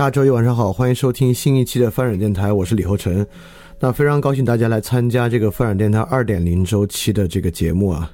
[0.00, 3.26] 大家周一晚上好，欢迎收听新一期的翻转电台，我是李厚成。
[3.78, 8.10] 那非常高兴大家来参加这个翻转电台二点零周期的这个节目啊。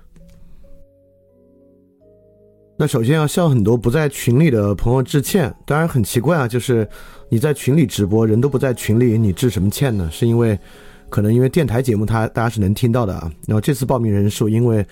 [2.77, 6.89] 那首先要向很多不在群里的朋友致歉，当然很奇怪啊，就是
[7.29, 10.09] 你在群里直播，人都不在群里，你致什么歉呢？
[10.11, 10.59] 是因为
[11.09, 13.31] 可能因为电台节目它大家是能听到的啊。
[13.47, 14.85] 然后这次报名人数，因为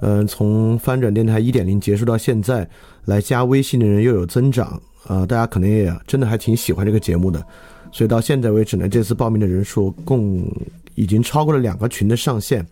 [0.00, 2.66] 嗯从翻转电台一点零结束到现在，
[3.04, 4.80] 来加微信的人又有增长。
[5.08, 7.44] 呃，大家可能也真的还挺喜欢这个节目的，
[7.90, 10.46] 所以到现在为止呢，这次报名的人数共
[10.94, 12.64] 已经超过了两个群的上限，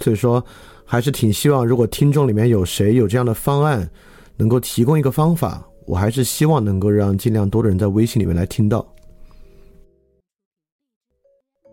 [0.00, 0.44] 所以说
[0.84, 3.88] 还是挺希望，如果听众里面有谁有这样的方案，
[4.36, 8.84] 能够提供一个方法，我还是希望能够让尽量多的人在微信里面来听到。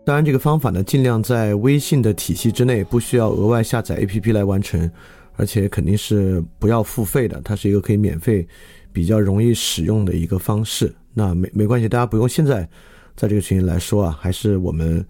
[0.04, 4.90] 当然，这个方法呢，尽量在微信的体系之内，不需要额外下载 APP 来完成，
[5.36, 8.46] 而且肯定是不要付费的，它是一个可以免费。
[8.92, 12.68] 比较容易使用的一个方式，那没没关系，大家不用现在
[13.16, 15.04] 在这个群里来说啊，还是我们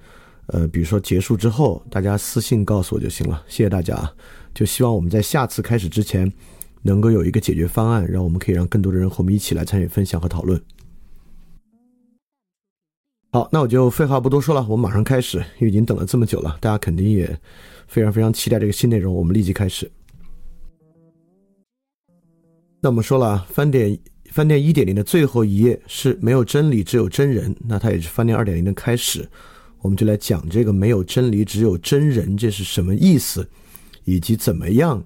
[0.47, 3.43] 呃，比如说结束之后，大家私信告诉我就行了。
[3.49, 4.13] 谢谢大家啊，
[4.55, 6.31] 就希望我们在下次开始之前
[6.83, 10.61] 能够有一个解决方案，让我们可以让更多的人和我们一起来参与分享和讨论。
[13.31, 17.39] 好，那我就废话不多说了，我们马上开始，因为已经等了这么久了，大家肯定也
[17.87, 19.91] 非常非常期待这个新内容，我们立即开始。
[22.85, 23.97] 那我们说了，翻点
[24.33, 27.55] 翻点一点零的最后一页是没有真理，只有真人。
[27.69, 29.25] 那它也是翻点二点零的开始，
[29.83, 33.49] 我们就来讲这个没有真理，只有真人，这是什么意思，
[34.03, 35.01] 以及怎么样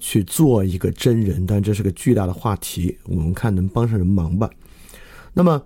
[0.00, 1.46] 去做一个真人。
[1.46, 4.50] 但这是个巨大的话题，我们看能帮上什么忙吧。
[5.32, 5.62] 那么，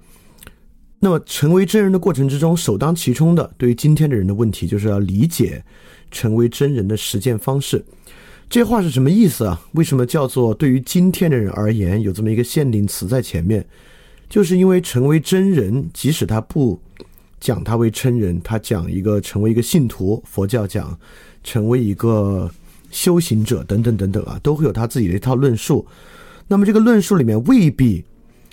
[0.99, 5.65] 那么成为真人的过程之中，首当其冲的，对于今天的人的问题，就是要理解
[6.11, 7.83] 成为真人的实践方式。
[8.55, 9.61] 这话是什么意思啊？
[9.73, 13.67] 为什么叫做对于今天的人而言有这么一个限定词在前面？
[14.31, 16.81] 就是因为成为真人，即使他不
[17.41, 20.97] 讲他为真人，他讲一个成为一个信徒，佛教讲
[21.43, 22.49] 成为一个
[22.93, 25.85] 修行者等等等等啊，都会有他自己的一套论述。
[26.47, 28.05] 那么这个论述里面未必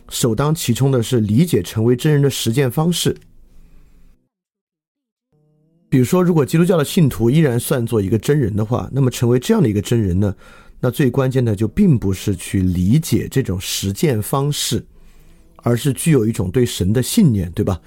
[0.09, 3.15] 首当其冲的是理解成为真人的实践方式。
[5.91, 10.33] 比如说，如果基督教的信徒依然算作一个真人的话，那么成为这样的一个真人呢？
[10.79, 14.85] 那最关键的就并不是去理解这种实践方式，
[15.57, 17.77] 而是具有一种对神的信念，对吧？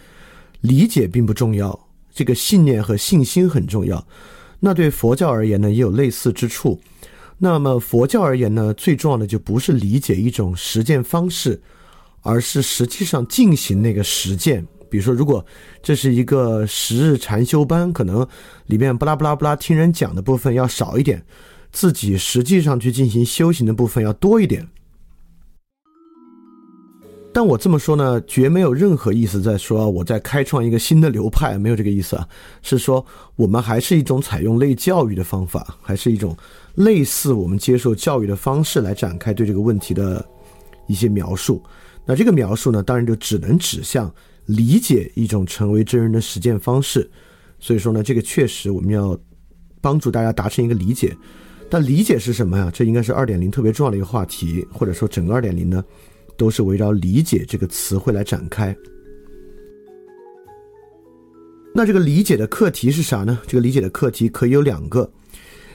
[0.61, 4.07] 理解并不重要，这个信念和信心很重要。
[4.61, 6.79] 那对佛教而言呢，也有类似之处。
[7.39, 11.59] 那么佛教而言呢，最重要的就不是理解一种实践方式，
[12.21, 14.67] 而是实际上进行那个实践。
[14.95, 15.45] 比如说，如果
[15.83, 18.25] 这是一个十日禅修班，可能
[18.67, 21.21] 里面不拉不拉不拉听人讲的部分要少一点，
[21.73, 24.65] 自己实际上去进行修行的部分要多一点。
[27.33, 32.29] 但我这么说呢，绝没有任何意思在说我在开创一个新的流派，没有这个意思啊，
[32.63, 33.05] 是说
[33.35, 36.37] 我们还是一种采用类教育的方法，还是一种
[36.77, 40.25] 类似我们接受教育的方式来展开对这个问题的
[40.87, 41.61] 一些描述。
[42.07, 44.09] 那这个描述呢，当然就只能指向。
[44.47, 47.11] 理解一种成为真人的实践方式，
[47.59, 49.19] 所以说呢，这个确实我们要
[49.81, 51.17] 帮助大家达成一个理解。
[51.71, 52.71] 但理解是什么呀？
[52.73, 55.83] 这应该是二点零特别重要的一个话题，或者说整个二点零呢，
[56.37, 58.77] 都是围绕理解这个词汇来展开。
[61.75, 63.39] 那这个理解的课题是啥呢？
[63.47, 65.11] 这个理解的课题可以有两个。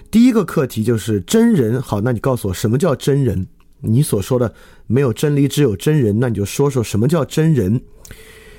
[0.10, 1.82] 第一个课题就是真人。
[1.82, 3.46] 好，那你告诉我什么叫真人？
[3.82, 4.54] 你所说的
[4.88, 7.82] 没有真理，只有真人，那你就说说什么叫真人。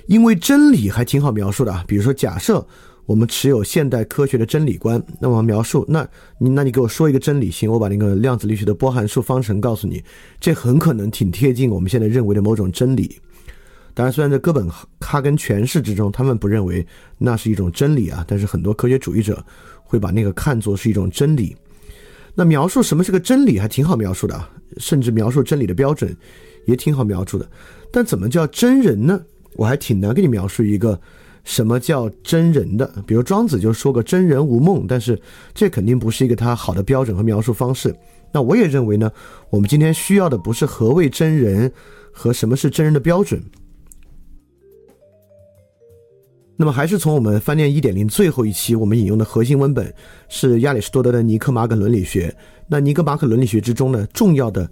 [0.07, 2.67] 因为真理还挺好描述的啊，比如说，假设
[3.07, 6.07] 我们持有现代科学的真理观，那么描述，那
[6.39, 10.03] 你那你给我说一个真理，行，我把那个量子力学的波函数方程告诉你，
[10.41, 13.21] 这很可能挺贴近我们现在认为的某种真理。
[13.95, 14.69] 当然，虽然在哥本
[15.01, 16.87] 哈根诠释之中，他们不认为
[17.19, 19.45] 那是一种真理啊，但是很多科学主义者
[19.83, 21.57] 会把那个看作是一种真理。
[22.33, 26.17] 那描述什么是个真理还挺好描述的啊，甚至描述真理的标准
[26.65, 27.47] 也挺好描述的。
[27.91, 29.21] 但怎么叫真人呢？
[29.57, 30.99] 我还挺难给你描述一个
[31.45, 35.21] 什么叫真人的，比如庄子就说个真人无梦，但是
[35.55, 37.95] 这肯定不是一个他好的标准和描述方式。
[38.33, 39.11] 那我也认为呢，
[39.51, 41.73] 我们今天需要的不是何谓真人
[42.13, 43.43] 和什么是真人的标准。
[46.57, 49.93] 那么还是从我们翻念一点零最后一期我们引用的核心文本
[50.29, 52.29] 是亚里士多德的《尼克马可伦理学》。
[52.69, 54.71] 那尼克马可伦理学之中呢，重要的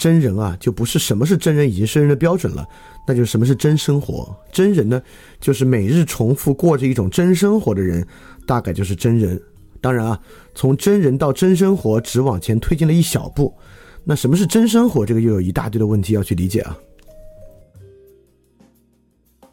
[0.00, 2.66] 真人啊，就不是什么是真人以及生人的标准了。
[3.06, 4.34] 那就是什么是真生活？
[4.50, 5.02] 真人呢，
[5.38, 8.06] 就是每日重复过着一种真生活的人，
[8.46, 9.38] 大概就是真人。
[9.78, 10.18] 当然啊，
[10.54, 13.54] 从真人到真生活只往前推进了一小步。
[14.02, 15.04] 那什么是真生活？
[15.04, 16.74] 这个又有一大堆的问题要去理解啊。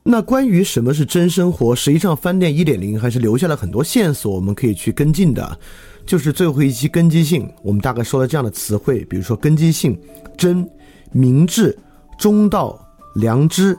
[0.04, 5.60] 那关于什么是真生活，实际上翻店一点零还是留下了很多线索，我们可以去跟进的。
[6.08, 10.00] 就是最后一期根基性，我们大概说了这样的词汇，比如说根基性、
[10.36, 10.68] 真、
[11.12, 11.78] 明智、
[12.18, 12.84] 中道。
[13.16, 13.76] 良知，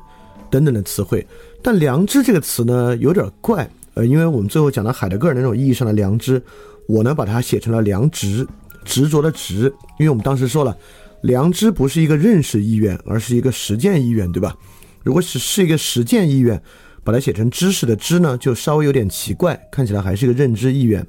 [0.51, 1.25] 等等的词汇，
[1.63, 6.43] 但良知这个词呢有点怪，呃，因为我们最后讲到海德格尔那种意义上的良知，
[6.89, 8.45] 我呢把它写成了良知，
[8.85, 10.77] 执着的执，因为我们当时说了，
[11.21, 14.57] 良知不是一个认识意愿，而是一个实践意愿，对吧？
[15.05, 16.61] 如果是是一个实践意愿，
[17.05, 21.07] 把它写成知识的知呢，就稍微有点奇怪，看起来还是一个认知意愿，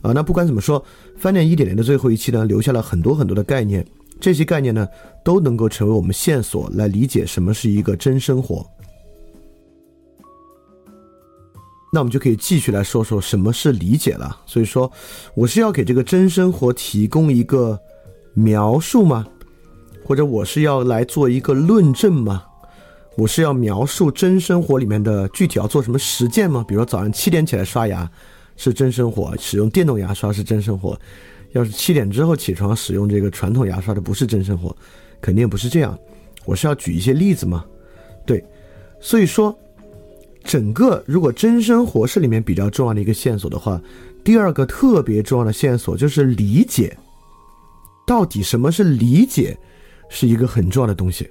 [0.00, 0.84] 啊，那不管怎么说，
[1.16, 3.84] 翻点一点零的最后一期呢，留下了很多很多的概念。
[4.20, 4.86] 这些概念呢，
[5.24, 8.66] 都能够成为我们线索来理解什么是一个真生活。
[11.92, 14.36] 那我们就可以继续来说说什么是理解了。
[14.44, 14.90] 所以说，
[15.34, 17.78] 我是要给这个真生活提供一个
[18.34, 19.26] 描述吗？
[20.04, 22.44] 或者我是要来做一个论证吗？
[23.16, 26.64] 我是要描述真生活里面的具体要做什么实践吗？
[26.68, 28.10] 比如说早上七点起来刷牙
[28.58, 31.00] 是真生活，使用电动牙刷是真生活。
[31.52, 34.76] 要是七点之后起床使用这个传统牙刷的不是真生活，
[35.18, 35.98] 肯定不是这样。
[36.44, 37.64] 我是要举一些例子吗？
[38.26, 38.44] 对，
[39.00, 39.58] 所以说，
[40.44, 43.80] 整个如果真生活是里面比较重要的一个线索的话，
[44.22, 46.94] 第二个特别重要的线索就是理解。
[48.06, 49.56] 到底什么是理解，
[50.08, 51.30] 是一个很重要的东西。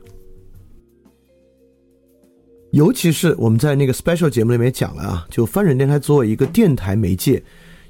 [2.78, 7.44] 尤其是我们在那个 special 节目里面讲了啊，就翻转电台作为一个电台媒介，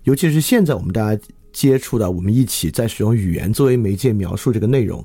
[0.03, 1.21] 尤其是现在我们大家。
[1.53, 5.03] 接触的，我们一起在使用语言作为媒介描述这个内容。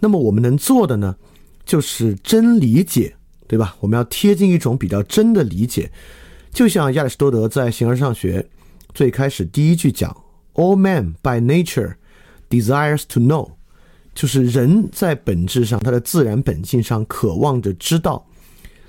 [0.00, 1.14] 那么我们能做的呢，
[1.66, 3.14] 就是真理解
[3.46, 3.76] 对吧？
[3.80, 5.92] 我们要贴近一种比较真的理解，
[6.54, 8.40] 就像亚里士多德在《形而上学》
[8.94, 10.10] 最开始第一句讲
[10.54, 11.96] ：“All men by nature
[12.48, 13.50] desires to know。”
[14.14, 18.26] 就是人在本质上，他的自然本性上渴望着知道。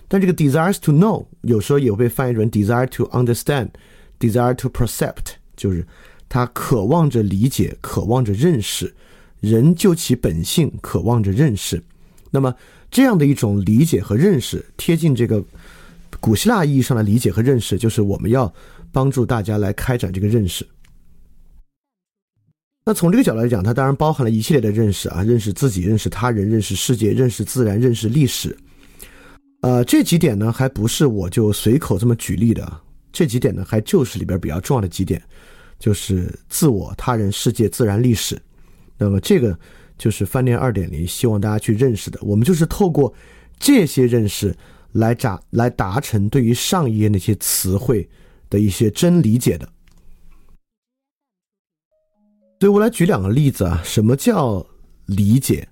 [0.08, 5.86] 但这个 desires to know 有时候也会被翻译成 desire to understand，desire to percept，就是
[6.30, 8.94] 他渴望着理解，渴望着认识。
[9.42, 11.82] 人就其本性渴望着认识。
[12.32, 12.56] 那么
[12.90, 15.44] 这样的一种理解和认识，贴近这个
[16.20, 18.52] 古希腊意义上的理解和认识，就是我们要
[18.92, 20.66] 帮助大家来开展这个认识。
[22.86, 28.56] 那从这个角度来讲，它当然包含了一系列的认识啊，认识自己，认识他人，认识世界，认识自然，认识历史。
[29.66, 32.82] 呃，这几点呢，还不是我就随口这么举例的。
[33.12, 35.20] 这几点呢，还就是里边比较重要的几点，
[35.80, 38.40] 就是自我、他人、世界、自然、历史。
[38.96, 39.58] 那么这个
[39.98, 42.20] 就是翻店二点零，希望大家去认识的。
[42.22, 43.12] 我们就是透过
[43.58, 44.56] 这些认识
[44.92, 48.08] 来达来达成对于上一页那些词汇
[48.52, 49.68] 的一些真理解的。
[52.60, 54.64] 所以我来举两个例子啊，什么叫
[55.08, 55.68] 理解？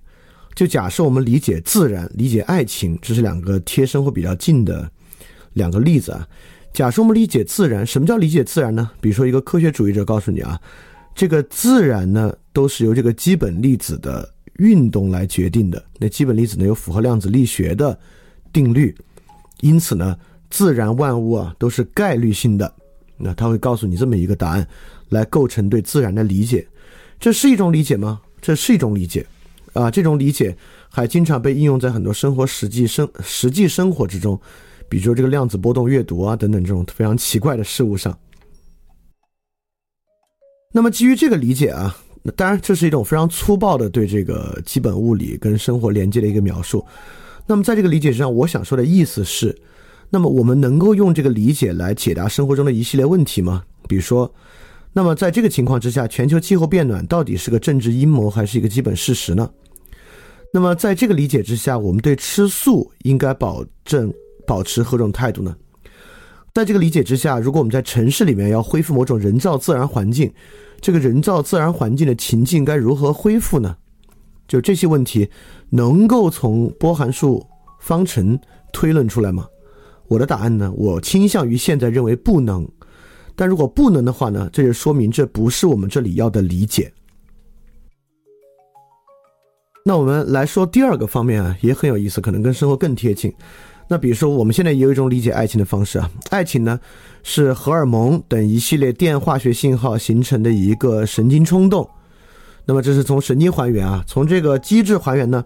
[0.54, 4.90] 就假设我们理解自然、理解爱情，这是两个贴身或比较近的
[5.54, 6.26] 两个例子啊。
[6.72, 8.90] 假设我们理解自然，什么叫理解自然呢？
[9.00, 10.60] 比如说一个科学主义者告诉你啊，
[11.14, 15.84] 这个自然呢都是由这个基本粒子的运动来决定的。
[15.98, 17.96] 那基本粒子呢有符合量子力学的
[18.52, 18.94] 定律，
[19.60, 20.16] 因此呢，
[20.50, 22.72] 自然万物啊都是概率性的。
[23.16, 24.66] 那他会告诉你这么一个答案，
[25.10, 26.66] 来构成对自然的理解。
[27.20, 28.20] 这是一种理解吗？
[28.42, 29.24] 这是一种理解，
[29.74, 30.56] 啊，这种理解
[30.88, 34.40] 还经常被应用在很多生活实际生实际生活之中，
[34.88, 38.16] 比如说这个量子波动阅读啊等等这种非常奇怪的事物上。
[40.72, 46.84] 那么基于这个理解啊，那当然这是一种非常粗暴的对这个基本物理跟生活连接的一个描述。
[47.46, 49.56] 那么在这个理解之上，我想说的意思是，
[50.08, 53.64] 那么我们能够用这个理解来解答生活中的一系列问题吗？
[53.88, 54.32] 比如说。
[54.96, 59.50] 那么，在这个情况之下，全球气候变暖到底是个政治阴谋还是一个基本事实呢？
[60.56, 64.14] 那么，在这个理解之下，我们对吃素应该保证
[64.46, 65.52] 保持何种态度呢？
[66.54, 70.32] 在这个理解之下，如果我们在城市里面要恢复某种人造自然环境，
[70.80, 73.76] 这个人造自然环境的情境该如何恢复呢？
[74.46, 75.28] 就这些问题，
[75.70, 77.44] 能够从波函数
[77.80, 78.38] 方程
[78.72, 79.48] 推论出来吗？
[80.06, 80.72] 我的答案呢？
[80.76, 82.64] 我倾向于现在认为不能。
[83.34, 84.48] 但如果不能的话呢？
[84.52, 86.92] 这就说明这不是我们这里要的理解。
[89.86, 93.30] 那我们来说第二个方面啊，也很有意思，可能跟生活更贴近。
[93.86, 96.80] 那比如说，我们现在有一种理解爱情的方式啊，爱情呢
[97.22, 101.86] 是荷尔蒙等一系列电化学信号形成的一个神经冲动。
[102.64, 105.44] 那么这是从神经还原啊，从这个机制还原呢，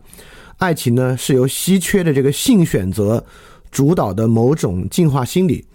[0.59, 3.25] 爱情呢是由稀缺的这个性选择
[3.73, 5.67] 主导的某种进化心理。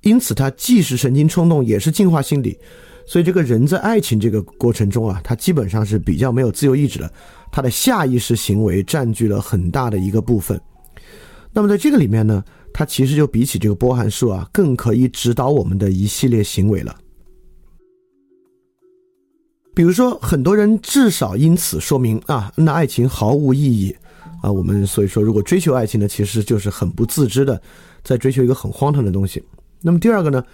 [0.00, 2.56] 因此，它既是神经冲动，也是进化心理。
[3.04, 7.10] 所以，这个人在爱情这个过程中啊，他基本上是比较没有自由意志的。
[7.58, 10.60] 他的下意识行为占据了很大的一个部分。
[11.52, 16.96] 那么，在这个里面呢，它其实就比起这个波函数啊，更可以指导我们的一系列行为了。
[19.74, 23.92] 比如说，很多人至少因此说明啊，那爱情毫无意义
[24.40, 24.52] 啊。
[24.52, 27.60] 我们所以说，如果追求爱情呢，其实就是很不自知的，
[28.04, 29.42] 在追求一个很荒唐的东西。
[29.82, 30.44] 那么第二个呢，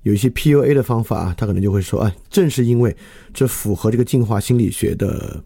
[0.00, 2.96] 有一些 PUA 的方法啊，他可能就会说，哎，正是因为
[3.34, 5.44] 这符合这个进化心理学的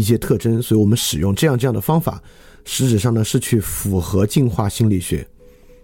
[0.00, 2.22] 一些特征，所以我们使用这样这样的方法，
[2.64, 5.26] 实质上呢是去符合进化心理学，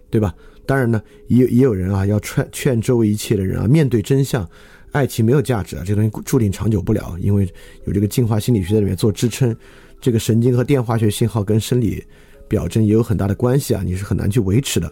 [0.09, 0.33] 对吧？
[0.65, 4.49] 当然呢，也也有人啊要劝劝周围一切的人啊，面对真相，
[4.91, 7.47] 爱情没有价值啊，这东西注定长久不了，因为
[7.85, 9.55] 有这个进化心理学在里面做支撑，
[10.01, 12.03] 这个神经和电化学信号跟生理
[12.49, 14.91] 表征也有很大的关系啊，你是很难去维持的。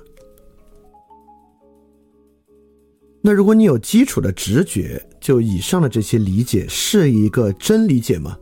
[3.22, 8.38] 那如果你有基础的直觉，就以上的这些理解是一个真理解吗？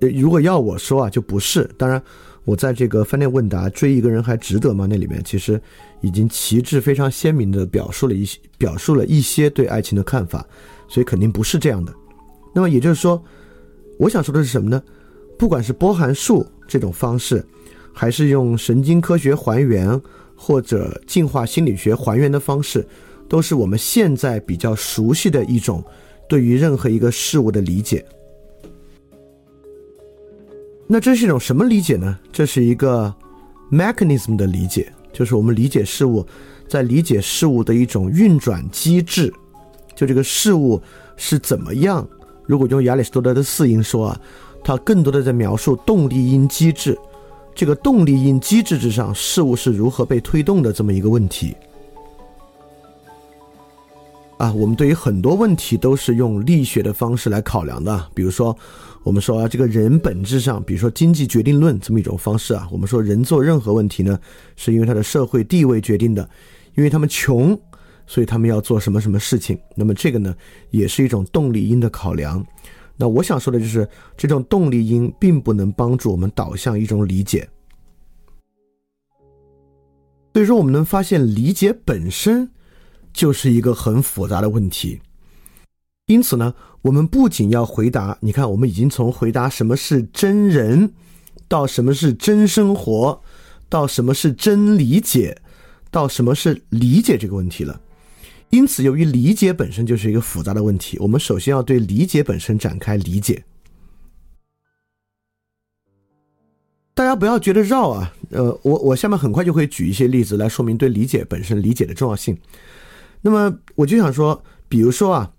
[0.00, 1.68] 如果要我说啊，就不是。
[1.76, 2.02] 当然，
[2.44, 4.86] 我在这个饭店问答追一个人还值得吗？
[4.88, 5.60] 那里面其实
[6.00, 10.46] 已经旗帜非常鲜明的表述了一些，表述了一些对爱情的看法，
[10.88, 11.92] 所以肯定不是这样的。
[12.54, 13.22] 那么也就是说，
[13.98, 14.82] 我想说的是什么呢？
[15.38, 17.44] 不管是波函数这种方式，
[17.92, 20.00] 还是用神经科学还原
[20.34, 22.86] 或者进化心理学还原的方式。
[23.28, 25.84] 都是我们现在比较熟悉的一种
[26.26, 28.02] 对于任何一个事物的理解。
[30.90, 32.18] 那这是一种什么理解呢？
[32.32, 33.14] 这是一个
[33.70, 36.26] mechanism 的理解，就是我们理解事物，
[36.66, 39.32] 在理解事物的一种运转机制。
[39.94, 40.80] 就这个事物
[41.16, 42.08] 是怎么样？
[42.46, 44.20] 如果用亚里士多德的四因说啊，
[44.64, 46.98] 它更多的在描述动力因机制。
[47.54, 51.54] 这个动力因机制之上，事物是如何被推动的这么一个问题。
[54.38, 58.56] 啊，我们对于很多问题都是用力学的方式来考量的，比如说，
[59.08, 64.20] 我们说啊，这个人本质上，比如说经济决定论这么一种方式啊，我们说人做任何问题呢，
[64.54, 66.28] 是因为他的社会地位决定的，
[66.74, 67.58] 因为他们穷，
[68.06, 69.58] 所以他们要做什么什么事情。
[69.74, 70.36] 那么这个呢，
[70.68, 72.44] 也是一种动力因的考量。
[72.98, 77.48] 那我想说的就是，这种动力因并不能帮助我们导向一种理解。
[80.34, 82.46] 所以说，我们能发现理解本身。
[83.14, 85.00] 就是一个很复杂的问题，
[86.06, 90.92] 因此呢，我们不仅要回答，你看，我们已经从回答什么是真人，
[91.48, 93.20] 到什么是真生活，
[93.68, 95.42] 到什么是真理解，
[95.90, 97.80] 到什么是理解这个问题了。
[98.50, 103.44] 因此，由于理解本身就是一个复杂的问题，我们首先要对理解本身展开理解。
[106.94, 112.36] 大家不要觉得绕啊，呃，我我下面很快就会举一些例子来说明对理解本身理解的重要性。
[113.20, 115.30] 那么我就想说，比如说啊，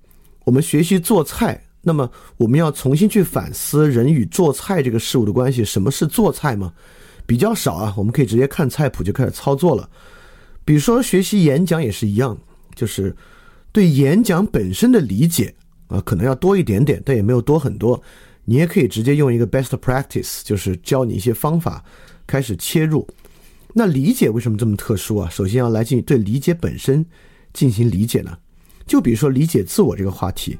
[0.49, 5.63] 我们学习做菜，那么我们要重新去反思人与做菜这个事物的关系。
[5.63, 6.73] 什么是做菜吗？
[7.27, 9.87] 比较少啊，我们可以直接看菜谱就开始操作了。
[10.65, 12.35] 比如说学习演讲也是一样，
[12.73, 13.15] 就是
[13.71, 15.53] 对演讲本身的理解
[15.87, 18.01] 啊，可能要多一点点，但也没有多很多。
[18.43, 21.85] 你也可以直接用一个 best practice，就是教你一些方法
[22.25, 23.07] 开始切入。
[23.75, 25.29] 那理解为什么这么特殊啊？
[25.29, 27.05] 首先要来进对理解本身。
[27.51, 28.37] 进行理解呢？
[28.89, 30.57] 就比如说理解自我这个话题，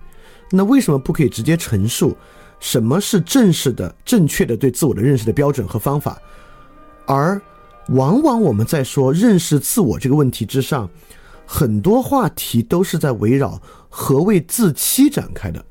[0.52, 2.16] 那为什么不可以直接陈述
[2.60, 6.22] 什么是正式的、正确的对自我的认识的标准和方法？
[7.08, 7.42] 而
[7.88, 10.88] 往往我们在说认识自我这个问题之上，
[11.44, 13.60] 很多话题都是在围绕
[13.90, 15.66] 何谓自欺展开的。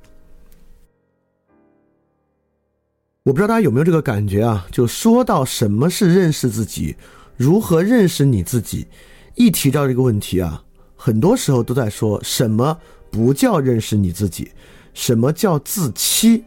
[3.23, 4.67] 我不知道大家有没有这个感觉啊？
[4.73, 6.97] 就说到什么是认识自己，
[7.37, 8.89] 如何认识你自己，
[9.37, 10.65] 一提到这个问题啊。
[11.01, 12.77] 很多时候都在说什么
[13.09, 14.51] 不叫认识你自己，
[14.93, 16.43] 什么叫自欺。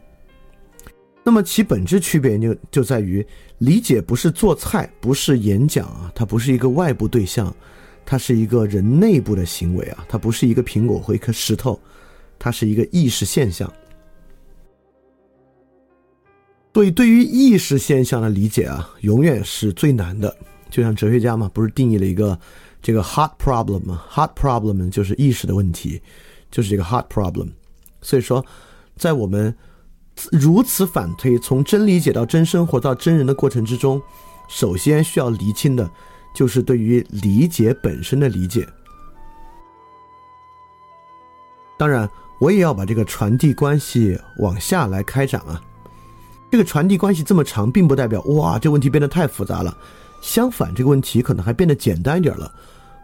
[1.24, 3.26] 那么其本质区别就就在于
[3.58, 7.52] 理解不是做菜，不是演讲啊，它不是一个外部对象，
[8.04, 11.80] 它是一个人内部的行为啊，它不是一个苹果或一颗石头，
[12.38, 13.72] 它是一个意识现象。
[16.74, 20.36] 所以对于意识现象的理解啊，永远是最难的。
[20.68, 22.38] 就像哲学家嘛，不是定义了一个。
[22.82, 26.02] 这个 hot problem 嘛，hot problem 就是意识的问题，
[26.50, 27.52] 就是这个 hot problem。
[28.00, 28.44] 所以说，
[28.96, 29.56] 在我们
[30.32, 34.02] 如此反推，从真理解到真生活到真人的过程之中，
[34.48, 35.88] 首先需要厘清的，
[36.34, 38.68] 就是对于理解本身的理解。
[41.78, 42.08] 当然，
[42.40, 45.62] 我也要把这个传递关系往下来开展啊。
[46.50, 49.76] 这个传递关系这么长，并不代表哇，这问题变得太复杂了。
[50.20, 52.52] 相反，这个问题可能还变得简单一点了。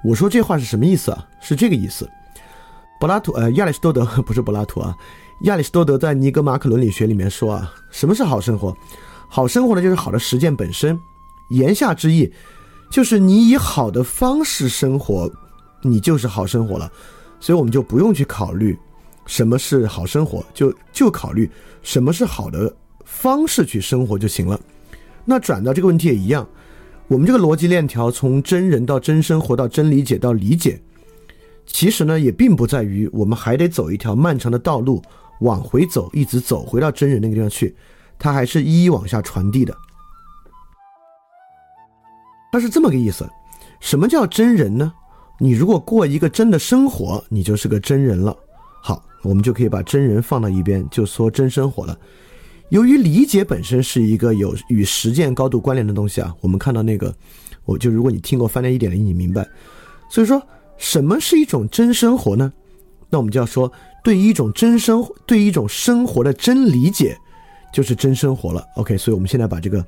[0.04, 1.26] 我说这话是什么意思啊？
[1.40, 2.08] 是这个意思。
[3.00, 4.96] 柏拉图，呃，亚里士多德 不是柏拉图啊。
[5.42, 8.76] 亚里士多德在《尼格马可伦理学》里面说啊，什么是好生活？
[9.28, 10.98] 好生活呢，就是好的实践本身。
[11.50, 12.32] 言下之意，
[12.90, 15.30] 就是你以好的方式生活，
[15.82, 16.90] 你就是好生活了。
[17.40, 18.76] 所以我们就不用去考虑
[19.26, 21.48] 什么是好生活，就就考虑
[21.82, 24.58] 什么是好的方式去生活就行了。
[25.24, 26.46] 那转到这个问题也一样。
[27.08, 30.78] 我们这个逻辑链条，从真人到真生活到真理解到理解，
[31.66, 35.02] 其实呢，也并不在于我们还得走一条漫长的道路，
[35.40, 37.74] 往回走，一直走回到真人那个地方去，
[38.18, 39.74] 它还是一一往下传递的。
[42.52, 43.26] 它是这么个意思。
[43.80, 44.92] 什么叫真人呢？
[45.38, 48.36] 你如果过一个真的生活，你就是个真人了。
[48.82, 51.96] 好，我们就可以把真人放到一边，就说真生活了。
[52.70, 57.14] 由于理解本身是一个有与实践高度关联的东西啊，我们看到那个，
[57.64, 59.46] 我就如果你听过翻译一点零，你明白。
[60.10, 60.42] 所以说，
[60.76, 62.52] 什么是一种真生活呢？
[63.08, 63.72] 那我们就要说，
[64.04, 67.16] 对一种真生，对一种生活的真理解，
[67.72, 68.62] 就是真生活了。
[68.76, 69.82] OK，所以我们现在把这个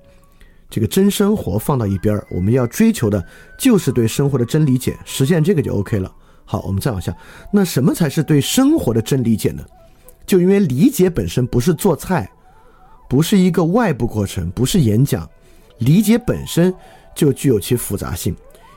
[0.71, 3.23] 这个真生活放到一边儿，我们要追求的
[3.59, 6.11] 就是对生活的真理解，实现这个就 OK 了。
[6.47, 7.15] 好，我们再往下，
[7.53, 9.63] 那什么才是对生活的真理解呢？
[10.25, 12.31] 就因为理解本身不是做菜。
[13.11, 15.29] 不是一个外部过程，不是演讲，
[15.79, 16.73] 理解本身
[17.13, 18.33] 就具有其复杂性。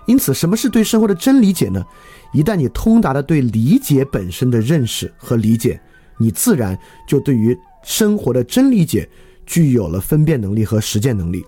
[0.07, 1.85] 因此，什么是对生活的真理解呢？
[2.33, 5.79] 一旦你通达了对理解本身的认识和理解，
[6.17, 6.75] 你自然
[7.07, 9.07] 就对于生活的真理解
[9.45, 11.45] 具有了分辨能力和实践能力。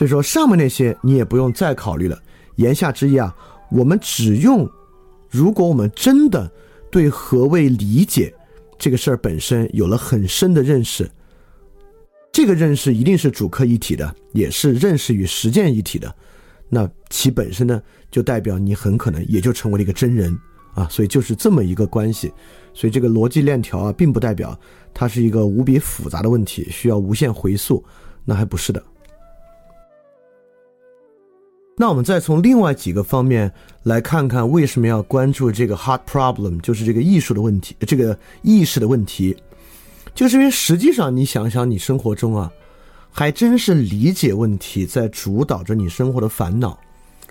[0.00, 2.20] 所以说，上面那些你也不用再考虑了。
[2.56, 3.32] 言下之意啊，
[3.70, 4.68] 我们只用，
[5.30, 6.50] 如果我们真的
[6.90, 8.34] 对何谓理解。
[8.80, 11.08] 这个事儿本身有了很深的认识，
[12.32, 16.12] 这个认识一定是主客一体的，也是认识与实践一体的。
[16.70, 20.34] 那其本身呢，就代表你很可能也就成为了一个真人
[20.72, 20.88] 啊。
[20.88, 22.32] 所以就是这么一个关系。
[22.72, 24.58] 所以这个逻辑链条啊，并不代表
[24.94, 27.84] 它是一个无比复杂的问题，需要无限回溯。
[28.24, 28.82] 那还不是的。
[31.80, 33.50] 那我们再从另外几个方面
[33.84, 39.34] 来看看，为什么要关注这个 hard problem，就是这个艺术的问题，这个意识的问题，
[40.14, 42.52] 就是因为实际上你想想，你生活中啊，
[43.10, 46.78] 还真是理解问题在主导着你生活的烦恼。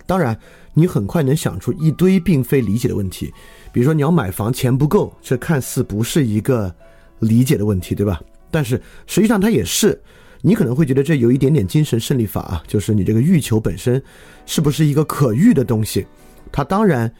[0.07, 0.35] 当然，
[0.73, 3.31] 你很快能想出一堆并非理解的问题，
[3.71, 6.73] 比如说你要买房，钱不够，这看似不是一个
[7.19, 8.19] 理解的问题，对吧？
[8.49, 10.01] 但是实际上它也是。
[10.41, 14.01] 你可能会觉得这有一点点精神胜利法啊，就是你这个欲求本身
[14.45, 16.07] 是不是一个可欲的东西？
[16.49, 17.13] 它当然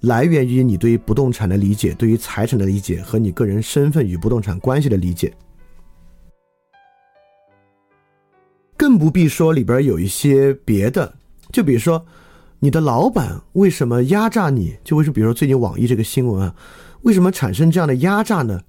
[0.00, 5.34] 来源于你对于不动产的理解、对于财产的理解和你个人身份与不动产关系的理解。
[8.76, 11.12] 更不必说里边有一些别的，
[11.50, 12.06] 就比如说
[12.60, 14.76] 你的老板为什么压榨你？
[14.84, 15.14] 就为什么？
[15.14, 16.54] 比如说最近网易这个新闻啊，
[17.02, 18.60] 为什么产生这样的压榨呢？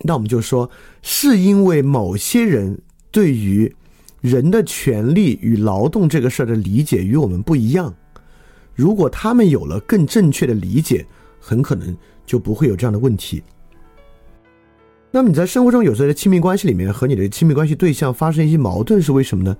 [0.00, 0.70] 那我们就说
[1.02, 2.80] 是因为某些人。
[3.10, 3.72] 对于
[4.20, 7.94] 人的权利与劳动这个事儿的理解与我们不一样，
[8.74, 11.06] 如果他们有了更正确的理解，
[11.40, 13.42] 很可能就不会有这样的问题。
[15.10, 19.56] 那么你在生活中有时候在亲密关系里面和你的亲密关系对象发生一些矛盾是为什么呢？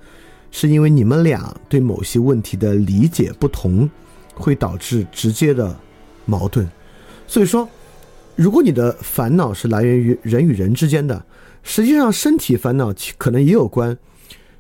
[0.51, 3.89] 是因为你们俩对某些问题的理解不同，
[4.35, 5.75] 会导致直接的
[6.27, 6.69] 矛盾。
[7.27, 7.67] 所以说，
[8.37, 11.25] 如果你的烦恼是来源于人与人之间的。
[11.69, 13.95] 实际上，身体烦恼可能也有关。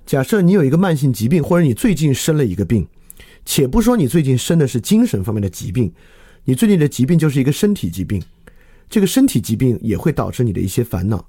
[0.04, 2.86] 假设你有一个慢性疾病，或者你最近生了一个病，
[3.46, 5.90] 且不说你最近生的是精神方面的疾病，
[6.44, 8.22] 你最近的疾病就是一个身体疾病，
[8.90, 11.26] 这个身体疾病也会导致你的一些烦恼。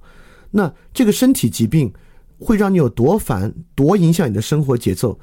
[0.52, 1.90] 那这个身体疾病
[2.38, 5.18] 会让你有多烦，多影响你的生活节奏，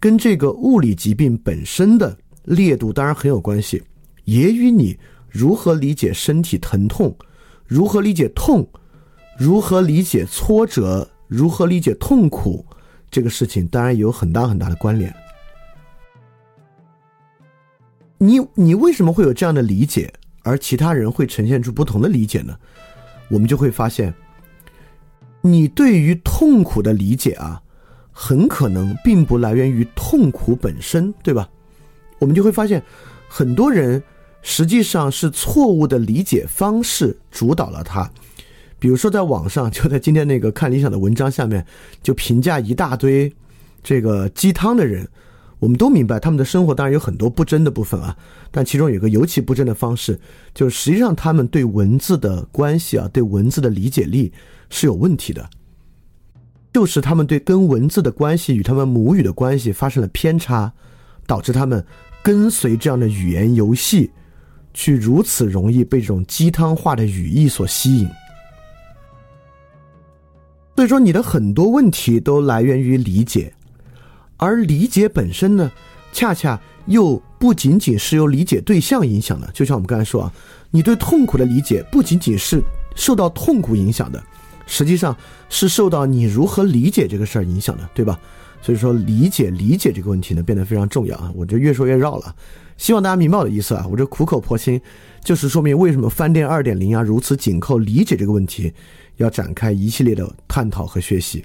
[0.00, 3.80] 跟这个物理疾病本身的烈度当然很有关系，
[4.24, 7.16] 也与你如何理解身体疼痛，
[7.64, 8.68] 如何理解痛。
[9.40, 11.08] 如何理解挫折？
[11.26, 12.62] 如何理解痛苦？
[13.10, 15.10] 这个事情当然有很大很大的关联。
[18.18, 22.54] 你你为什么会有这样的理解，而其他人会呈现出不同的理解呢？
[23.30, 24.12] 我们就会发现，
[25.40, 27.62] 你对于痛苦的理解啊，
[28.12, 31.48] 很可能并不来源于痛苦本身，对吧？
[32.18, 32.82] 我们就会发现，
[33.26, 34.02] 很多人
[34.42, 38.10] 实际上是错误的理解方式主导了他。
[38.80, 41.64] 比如说，在网上， 就在今天那个看理想的文章下面，
[42.02, 43.32] 就评价一大堆
[43.84, 45.06] 这个鸡汤的人。
[45.60, 48.16] 我们都明白，他们的生活当然有很多不真的部分啊，
[48.50, 50.18] 但其中有一个尤其不真的方式，
[50.54, 54.32] 就是实际上他们对文字的关系啊，对文字的理解力
[54.70, 55.46] 是有问题的，
[56.72, 60.72] 就是他们对跟文字的关系与他们母语的关系发生了偏差，
[61.26, 61.84] 导致他们
[62.22, 64.10] 跟随这样的语言游戏，
[64.72, 68.08] 去如此容易被这种鸡汤化的语义所吸引。
[70.76, 73.52] 所以说，你的很多问题都来源于理解，
[74.38, 75.70] 而理解本身呢，
[76.10, 79.50] 恰恰又不仅仅是由理解对象影响的。
[79.52, 80.32] 就像我们刚才说啊，
[80.70, 82.62] 你对痛苦的理解不仅仅是
[82.94, 84.22] 受到痛苦影响的，
[84.66, 85.14] 实际上
[85.50, 88.18] 是受到你如何理解这个事儿影响的，对吧？
[88.62, 91.30] 所以说，理解理解这个问题呢，变得非常重要啊。
[91.34, 92.34] 我这越说越绕了，
[92.78, 93.86] 希望大家明白我的意思啊。
[93.90, 94.80] 我这苦口婆心，
[95.22, 98.72] 就是说明为什么饭店二点零啊如此紧扣理解这个问题。
[99.20, 101.44] 要展开一系列的探讨和学习，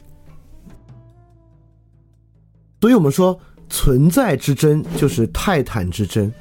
[2.79, 3.37] 所以我们说
[3.69, 6.31] 存在之争就是泰坦之争。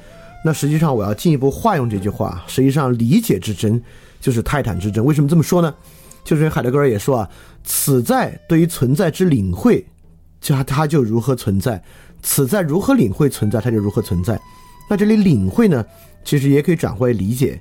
[0.45, 3.81] 那实际上我要进一步化用这句话，实际上理解之争
[4.21, 5.03] 就是泰坦之争。
[5.03, 5.73] 为什么这么说呢？
[6.23, 7.29] 就是海德格尔也说啊，
[7.63, 9.85] 此在对于存在之领会，
[10.39, 11.77] 就它就如何存在；
[12.21, 14.39] 此在如何领会存在，它就如何存在。
[14.89, 15.85] 那这里领会呢，
[16.23, 17.59] 其实也可以转化为理解，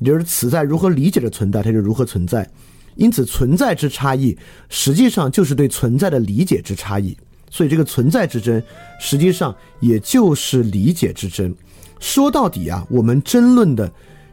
[0.00, 2.48] 也就是此在如何理解的存在，它就如何存在。
[2.96, 4.36] 因此，存在之差异
[4.68, 7.16] 实际上就是对存在的理解之差异。
[7.50, 8.60] 所以，这个存在之争
[8.98, 11.54] 实际上也就是理解之争。
[12.00, 13.88] 说到底啊，我们争论的，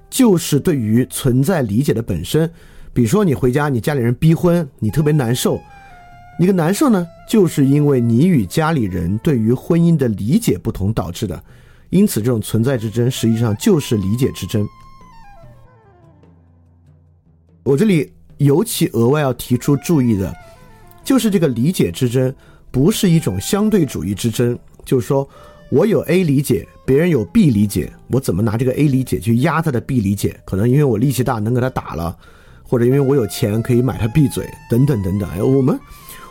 [0.10, 2.52] 就是对于存在理解的本身。
[2.94, 5.62] 比如说，你回家，你家里人逼婚，你特别难受。
[6.40, 11.44] 你的难受呢，就是因为你与家里人对于婚姻的理解不同导致的。
[11.92, 14.68] 因此，这种存在之争实际上就是理解之争。
[17.62, 18.12] 我这里。
[18.42, 20.34] 尤其额外要提出注意的，
[21.04, 22.34] 就是这个理解之争
[22.72, 24.58] 不是一种相对主义之争。
[24.84, 25.28] 就是说
[25.70, 30.40] 我有 A 理解，别人有 B 理解，我怎么拿这个 A 理解去压他的 B 理解？
[30.44, 32.18] 可能因为我力气大能给他打了，
[32.64, 35.30] 或者因为我有钱可以买他闭嘴，等等等等。
[35.30, 35.80] 哎，我们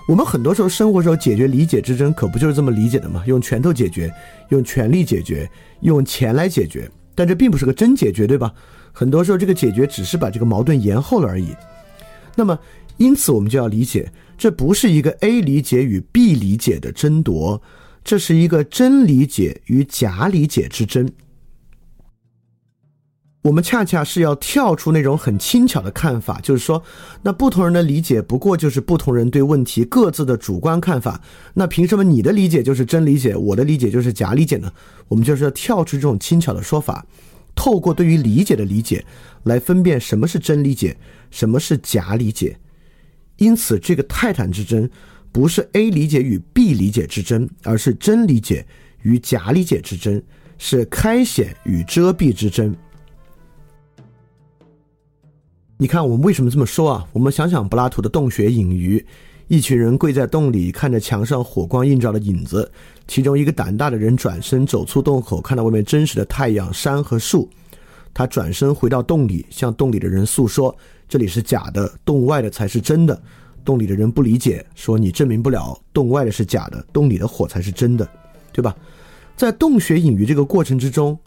[0.09, 3.23] 我们很多时候生活时候解决理解之争，可不就是这么理解的吗？
[3.27, 4.13] 用拳头解决，
[4.49, 5.49] 用权力解决，
[5.83, 8.53] 用钱来解决，但这并不是个真解决，对吧？
[8.93, 11.55] 很多时候这个解决只是把这个矛盾延后了而已。
[12.41, 12.59] 那么，
[12.97, 17.61] 因此我们就要理解，这不是一个 A 理解与 B 理解的争夺，
[18.03, 21.07] 这是一个真理解与假理解之争。
[23.43, 26.83] 我们恰恰是要跳出那种很轻巧的看法，就是说，
[27.23, 31.21] 那不同人的理解不过就是不同人对问题各自的主观看法。
[31.53, 34.73] 那凭什么你的理解就是真理解，我的理解就是假理解呢？
[35.09, 37.05] 我们就是要跳出这种轻巧的说法，
[37.55, 39.05] 透过对于理解的理解
[39.45, 40.97] 来分辨什么是真理解，
[41.31, 42.59] 什么是假理解。
[43.37, 44.89] 因此，这个泰坦之争
[45.33, 48.67] 不是 A 理解与 B 理解之争，而是真理解
[49.03, 50.23] 与假理解之争，
[50.59, 52.77] 是开显与遮蔽之争。
[55.79, 57.09] 你看，我们为什么这么说啊？
[57.13, 59.03] 我们想想柏拉图的洞穴隐喻，
[59.49, 62.71] 一群人跪在洞里，看着墙上火光映照的影子。
[63.11, 67.51] 其中一个胆大的人转身走出洞口，看到外面真实的太阳、山和树。
[68.15, 70.73] 他转身回到洞里，向洞里的人诉说
[71.11, 73.21] ：“这里是假的，洞外的才是真的。”
[73.67, 78.09] 洞里的人不理解，说：“你证明不了洞外的是假的，洞里的火才是真的，
[78.53, 78.77] 对吧？”
[79.37, 81.19] 在洞穴隐喻这个过程之中，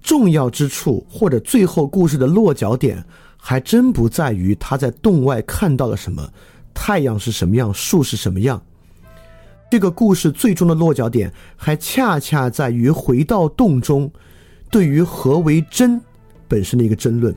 [0.00, 3.04] 重要之处或者最后故事的落脚点。
[3.36, 6.32] 还真不在于他在洞外看到了什么，
[6.72, 8.62] 太阳是什么样，树是什么样。
[9.74, 14.08] 这个故事最终的落脚点，还恰恰在于回到洞中，
[14.70, 16.00] 对于何为真
[16.46, 17.34] 本身的一个争论。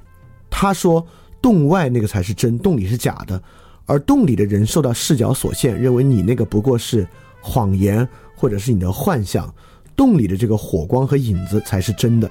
[0.48, 1.04] 他说，
[1.42, 3.42] 洞外那个才是真，洞里是假的，
[3.88, 7.08] 而洞里的人受到视角所限，认为你那个不过是
[7.42, 9.52] 谎言，或者是你的幻想。
[9.96, 12.30] 洞里的这个火光和影子才是真的。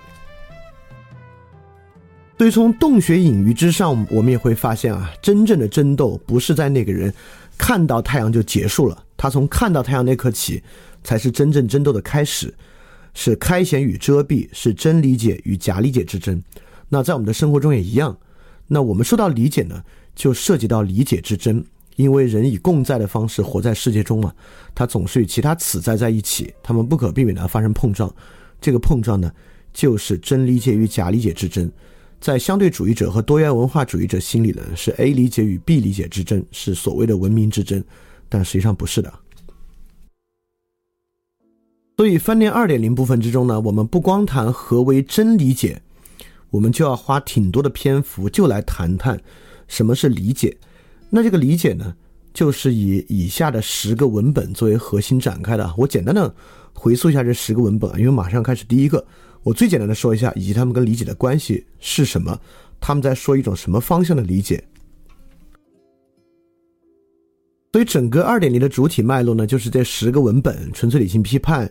[2.38, 7.12] 所以，从洞穴隐喻之上，我们也会发现啊，真正的争斗不是在那个人
[7.58, 10.62] 看到太阳就结束了，他从看到太阳那刻起，
[11.02, 12.54] 才是真正争斗的开始，
[13.14, 16.42] 是开显与遮蔽，是真理解与假理解之争。
[16.88, 18.16] 那在我们的生活中也一样，
[18.68, 19.82] 那我们说到理解呢，
[20.14, 21.64] 就涉及到理解之争，
[21.96, 24.32] 因为人以共在的方式活在世界中嘛，
[24.74, 28.12] 他总是与其他此在在一起，他们不可避免的发生碰撞，
[28.60, 29.32] 这个碰撞呢，
[29.72, 31.70] 就是真理解与假理解之争。
[32.20, 37.83] 在相对主义者和多元文化主义者心里呢，是 A 理解与 B 理解之争，是所谓的文明之争，
[38.29, 39.12] 但实际上不是的。
[41.96, 45.81] 所以，翻练二点零部分之中呢，我们不光谈何为真理解，
[46.50, 49.20] 我们就要花挺多的篇幅，就来谈谈
[49.68, 50.57] 什么是理解。
[51.11, 51.94] 那这个理解呢，
[52.35, 55.72] 就是以以下的十个文本作为核心展开的。
[55.76, 56.35] 我简单的
[56.72, 59.07] 回溯一下这十个文本，因为马上开始第一个。
[59.46, 62.37] 我最简单的说一下，以及他们跟理解的关系是什么？
[62.80, 64.61] 他们在说一种什么方向的理解？
[67.70, 71.70] 所以整个二点零的主体脉络呢，就是这十个文本：纯粹理性批判、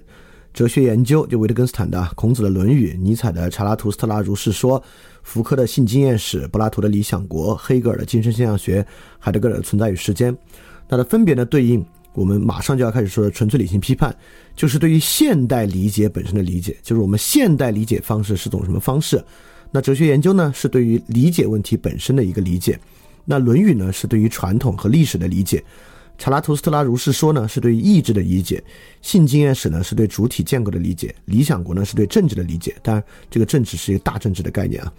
[0.53, 4.79] 哲学研究，就维特根斯坦的《孔子的论语》，尼采的《查拉图斯特拉如是说》，
[5.21, 8.87] 福柯的性经验史，柏拉图的理想国，黑格尔的精神现象学，
[9.19, 10.33] 海德格尔的存在与时间。
[10.87, 11.85] 它的分别呢对应。
[12.15, 14.15] 我们马上就要开始说的纯粹理性批判，
[14.55, 19.23] 就是对于现代理解本身的理解，就是我们现代理解方式是种什么方式。
[19.71, 22.79] 那哲学研究呢，是对于理解问题本身的一个理解。
[23.25, 25.63] 那《论语》呢，是对于传统和历史的理解。
[26.17, 28.63] 查拉图斯特拉如是说呢，是对于意志的理解。
[29.01, 31.13] 性经验史呢，是对主体建构的理解。
[31.25, 32.73] 理想国呢，是对政治的理解。
[32.81, 34.93] 当然，这个政治是一个大政治的概念啊。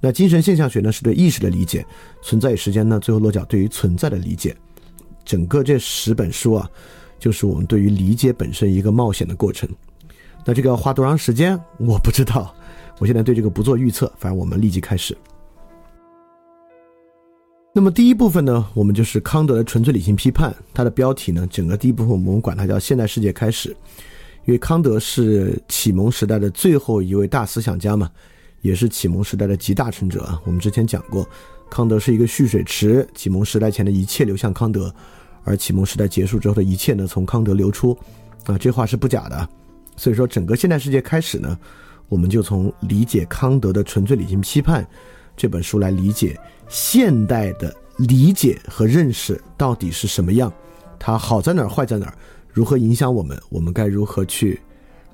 [0.00, 1.84] 那精神现象学呢，是对意识的理解。
[2.22, 4.56] 存在与时间呢，最后落脚对于存在的理解。
[5.24, 6.70] 整个这十本书啊，
[7.18, 9.68] 就是我们对于理解本身一个冒险的过程。
[10.44, 12.54] 那这个要花多长时间，我不知道。
[12.98, 15.16] 我现在对这个不做预测，反正我们立即开始。
[17.72, 20.54] 那么第一部分呢，我们就是康德的纯粹理性批判。
[20.72, 23.70] 它的标题呢，整个第一部分我们管它叫现代世界开始，
[24.44, 28.08] 因为康德是启蒙时代的最后一位大思想家嘛，
[28.60, 30.40] 也是启蒙时代的集大成者啊。
[30.44, 31.26] 我们之前讲过。
[31.70, 34.94] 康德是一个蓄水池，启蒙时代前的一切流向康德，
[35.42, 37.98] 而启蒙时代结束之后的一切呢，从康德流出，
[38.44, 39.48] 啊，这话是不假的。
[39.96, 41.58] 所以说，整个现代世界开始呢，
[42.08, 44.82] 我们就从理解康德的《纯粹理性批判》
[45.36, 50.52] 这本书来理解现代的理解和认识到底是什么样，
[50.98, 52.14] 它好在哪儿，坏在哪儿，
[52.52, 54.60] 如何影响我们，我们该如何去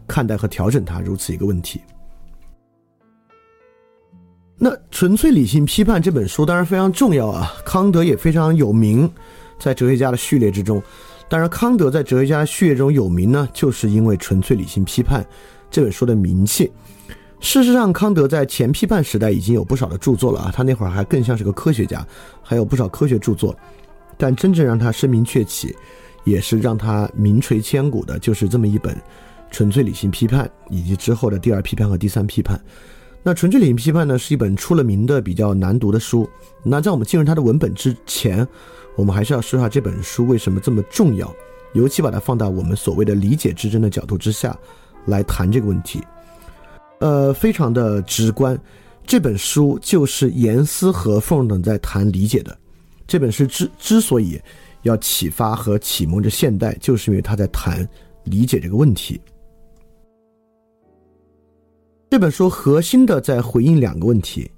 [0.06, 1.80] 看待和调整它，如此一个问题。
[4.62, 9.10] 那《纯粹理性批判》这本书当然非常重要啊，康德也非常有名，
[9.58, 10.82] 在哲学家的序列之中。
[11.30, 15.22] 当然，康德在哲学家序列中有名呢，就是因为《纯粹理性批判》
[15.70, 16.70] 这本书的名气。
[17.40, 22.06] 事实上，康德在前批判时代已经有不少的著作了啊，他那会儿还更像是个科学家，
[22.42, 23.56] 还有不少科学著作。
[24.18, 25.74] 但真正让他声名鹊起，
[26.24, 28.94] 也是让他名垂千古的，就是这么一本
[29.50, 32.60] 《纯粹理性批判》，以及之后的第二批判和第三批判。
[33.22, 36.28] 那《纯粹理性批判》呢，是一本出了名的比较难读的书。
[36.62, 38.46] 那在我们进入它的文本之前，
[38.96, 41.30] 我们还是要说下这本书为什么这么重要，
[41.74, 44.58] 尤其把它放到我们所谓的理解之争的角度之下
[45.04, 46.02] 来谈这个问题。
[47.00, 48.58] 呃，非常的直观，
[49.06, 52.56] 这本书就是严丝合缝的在谈理解的。
[53.06, 54.40] 这本书之之所以
[54.82, 57.86] 要启发和启蒙着现代，就是因为他在谈
[58.24, 59.20] 理解这个问题。
[62.10, 64.50] 这本书核心的在回应两个问题，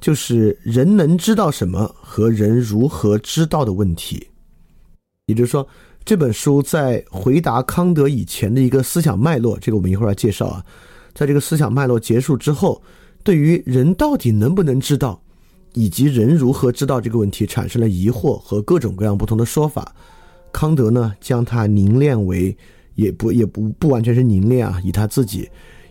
[0.00, 4.26] 就是人能知道什么和人如何知道的问题。
[5.26, 5.68] 也就是说，
[6.06, 10.64] 这本书在回答康德以前的一个思想脉络，这个我们一会儿要介绍啊。
[11.12, 12.82] 在这个思想脉络结束之后，
[13.22, 15.22] 对于人到底能不能知道，
[15.74, 19.94] 以及人如何知道这个问题，产生了疑惑和各种各样不同的说法。
[20.50, 22.56] 康德呢，将它凝练为，
[22.94, 25.46] 也不也不不完全是凝练啊，以他自己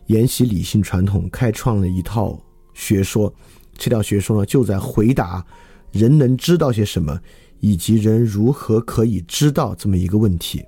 [0.09, 2.39] 沿袭理性传统，开创了一套
[2.75, 3.33] 学说。
[3.77, 5.45] 这套学说呢，就在回答
[5.91, 7.17] 人能知道些什么，
[7.61, 10.61] 以及人如何可以知道这么一个问题。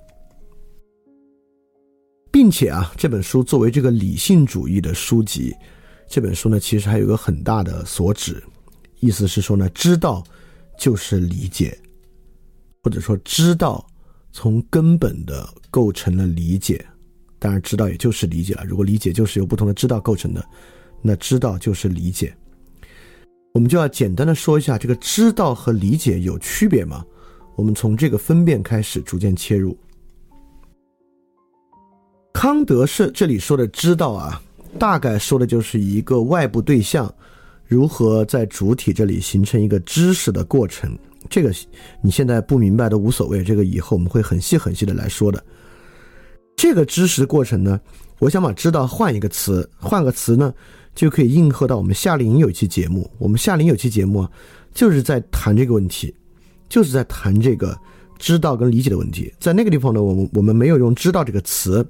[2.30, 5.54] 并且啊，这本书作为这个理性主义的书籍，
[6.08, 8.42] 这本书呢，其实还有个很大的所指，
[9.00, 10.24] 意思是说呢，知道
[10.78, 11.78] 就是理解，
[12.82, 13.86] 或者说知道
[14.32, 16.82] 从根本的构成了理解。
[17.42, 18.64] 当然，知道也就是理解了。
[18.64, 20.46] 如果理解就是由不同的知道构成的，
[21.02, 22.32] 那知道就是理解。
[23.52, 27.04] 我们就要简单的说一下，这个知道和理解有区别吗？
[27.56, 29.76] 我们从这个分辨开始，逐渐切入。
[32.32, 34.40] 康德是这里说的知道啊，
[34.78, 37.12] 大概说的就是一个外部对象
[37.66, 40.96] 如何在主体这里形成一个知识的过程。
[41.28, 41.52] 这个
[42.00, 45.44] 你现在不明白都无所谓，这个以后我们会很细很细的来说的。
[46.56, 47.80] 这个知识过程呢，
[48.18, 50.52] 我想把知道换一个词，换个词呢
[50.94, 53.10] 就可以应和到我们夏令营有一期节目。
[53.18, 54.26] 我们夏令营有期节目
[54.72, 56.14] 就是在谈这个问题，
[56.68, 57.76] 就是在谈这个
[58.18, 59.32] 知道跟理解的问题。
[59.38, 61.86] 在那个地方呢，我们我们没有用知道这个词。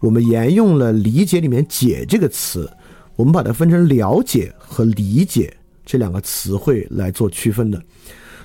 [0.00, 2.68] 我们沿用了“理解”里面“解”这个词，
[3.14, 7.80] 我们把它分成了解和理解这两个词汇来做区分的。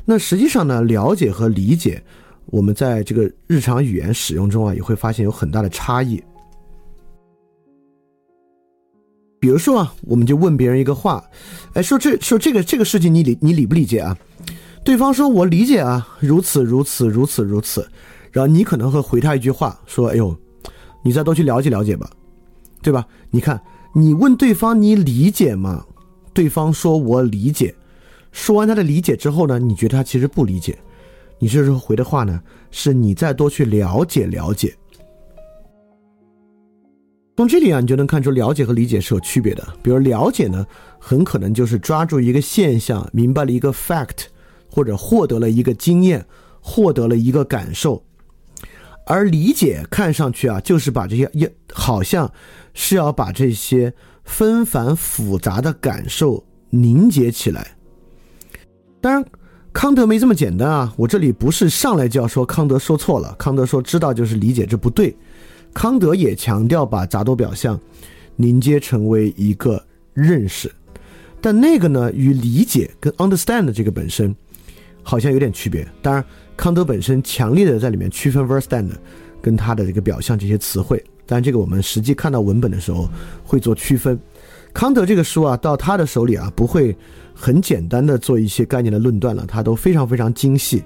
[0.06, 2.04] 那实际上呢，了解和理解，
[2.48, 6.22] 我们在这个日常语言使用中啊，也会发现有很大的差异。
[9.40, 11.24] 比如说啊，我们就问别人一个话，
[11.74, 14.18] 哎，说这说这个这个事情你理你理不理解啊？
[14.84, 17.88] 对方说我理解啊，如此如此如此如此，
[18.32, 20.36] 然后你可能会回他一句话说，哎呦。
[21.04, 22.10] 你再多去了解了解吧，
[22.82, 23.08] 对吧？
[23.30, 23.62] 你看，
[23.94, 25.86] 你问对方你理解吗？
[26.34, 27.74] 对方说我理解。
[28.34, 30.78] 说完他的理解之后呢，你觉得他其实不理解。
[31.40, 34.76] 你这时候回的话呢，是你再多去了解了解。
[37.36, 39.64] 从这里啊，你就能看出了解和理解是有区别的。
[39.84, 40.66] 比如了解呢，
[41.00, 44.26] 很可能就是抓住一个现象，明白了一个 fact，
[44.72, 46.26] 或者获得了一个经验，
[46.60, 48.04] 获得了一个感受。
[49.06, 52.30] 而理解看上去啊，就是把这些也好像
[52.74, 57.78] 是要把这些纷繁复杂的感受凝结起来。
[59.00, 59.24] 当然，
[59.78, 60.92] 康德没这么简单啊。
[60.98, 63.36] 我这里不是上来就要说康德说错了。
[63.38, 65.16] 康德说知道就是理解，这不对。
[65.72, 67.80] 康德也强调把杂多表象
[68.38, 69.80] 凝结成为一个
[70.16, 70.74] 认识，
[71.40, 74.36] 但那个呢，与理解跟 understand 这个本身
[75.04, 75.88] 好像有点区别。
[76.02, 76.26] 当然。
[76.56, 78.90] 康德本身强烈的在里面区分 verstand
[79.40, 83.08] 跟他的这个表象这些词汇，但这个我们实际看到文本的时候
[83.44, 84.20] 会做区分。
[84.74, 86.98] 康德这个书啊，到他的手里啊，不会
[87.40, 90.84] 很简单的做一些概念的论断了，他都非常非常精细。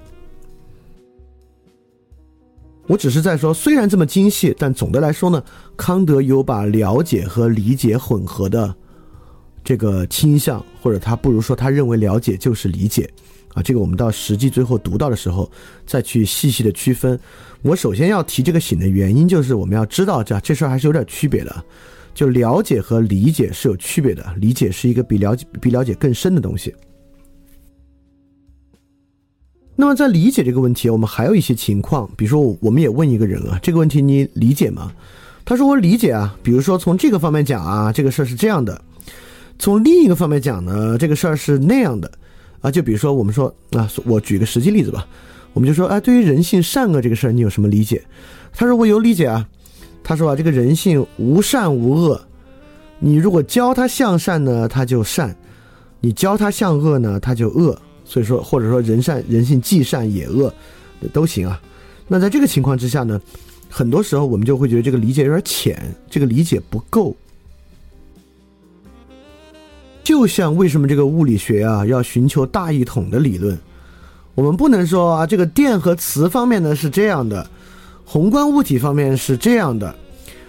[2.86, 5.42] 我只是在说，虽然这么精细，但总的来说呢，
[5.76, 8.74] 康德有把了解和理解混合的
[9.64, 13.08] 这个倾向，或者他不如说他认为了解就是理解。
[13.54, 15.50] 啊，这个我们到实际最后读到的时候，
[15.86, 17.18] 再去细细的区分。
[17.62, 21.64] 我首先要提这个醒的原因，就是我们要知道这这事儿还是有点区别的，
[22.14, 24.24] 就了解和理解是有区别的。
[24.36, 26.74] 理解是一个比了解比了解更深的东西。
[29.74, 34.92] 那么在理解这个问题，我们还有一些情况，比如说我们也问一个人啊，这个问题你理解吗？
[35.44, 36.38] 他说我理解啊。
[36.42, 38.74] 比如说从这个方面讲啊，这个事儿是这样的；
[39.58, 42.10] 从另一个方面讲呢，这个事儿是那样的。
[42.60, 45.08] 啊，就比如说我们说啊，我举个实际例子吧，
[45.52, 48.04] 我们就说，哎，对于人性善恶这个事儿，你有什么理解？
[48.52, 49.48] 他说我有理解啊。
[50.04, 52.20] 他说啊，这个人性无善无恶，
[52.98, 55.30] 你如果教他向善呢，他就善；
[56.00, 57.78] 你教他向恶呢，他就恶。
[58.04, 60.52] 所以说，或者说人善人性既善也恶，
[61.12, 61.58] 都行啊。
[62.08, 63.18] 那在这个情况之下呢，
[63.70, 67.16] 很多时候我们就会觉得这个理解有点浅，这个理解不够。
[70.04, 73.56] 就像为什么这个物理学啊要寻求大一统的理论？
[74.34, 77.48] 我们不能说啊，这个电和磁方面呢是这样的，
[78.12, 79.96] 宏观物体方面是这样的，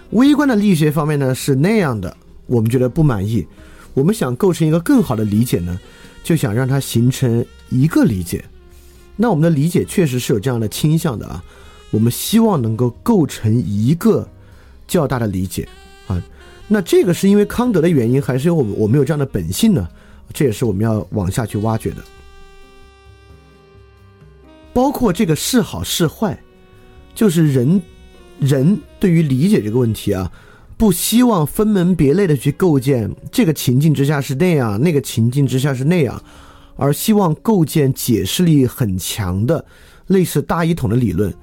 [0.10, 2.14] 微观的力学方面呢是那样的。
[2.46, 3.48] 我们觉得不满意，
[3.94, 5.80] 我们想构成一个更好的理解呢，
[6.26, 8.44] 就想让它形成一个理解。
[9.16, 11.42] 那我们的理解确实是有这样的倾向的啊，
[11.90, 14.28] 我们希望能够构成一个
[14.86, 15.66] 较大的理解
[16.08, 16.22] 啊。
[16.68, 19.88] 那这个是因为康德的原因，还是因为我们我们有这样的本性呢？
[20.34, 22.04] 这也是我们要往下去挖掘的。
[24.74, 26.38] 包括这个是好是坏，
[27.16, 27.82] 就是人
[28.40, 30.32] 人对于理解这个问题啊，
[30.78, 36.22] 不希望分门别类的去构建这个情境之下是那样，那个情境之下是那样，
[36.76, 39.64] 而希望构建解释力很强的
[40.08, 41.34] 类似大一统的理论。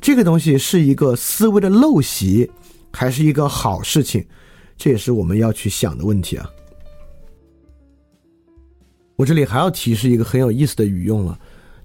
[0.00, 2.50] 这个东西是一个思维的陋习，
[2.92, 4.22] 还是一个好事情？
[4.76, 6.50] 这也是我们要去想的问题啊。
[9.16, 11.38] 我这里还要提示一个很有意思的语用了。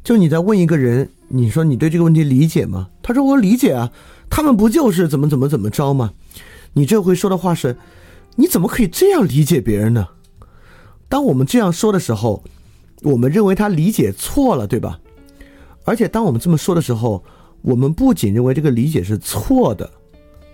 [0.03, 2.89] 就你在问一个人，你说你对这个问题理解吗？
[3.01, 3.91] 他说我理解啊，
[4.29, 6.13] 他们不就是怎么怎么怎么着吗？
[6.73, 7.77] 你这回说的话是，
[8.35, 10.07] 你怎么可以这样理解别人呢？
[11.07, 12.43] 当我们这样说的时候，
[13.01, 14.99] 我们认为他理解错了，对吧？
[15.85, 17.23] 而且当我们这么说的时候，
[17.61, 19.89] 我们不仅认为这个理解是错的，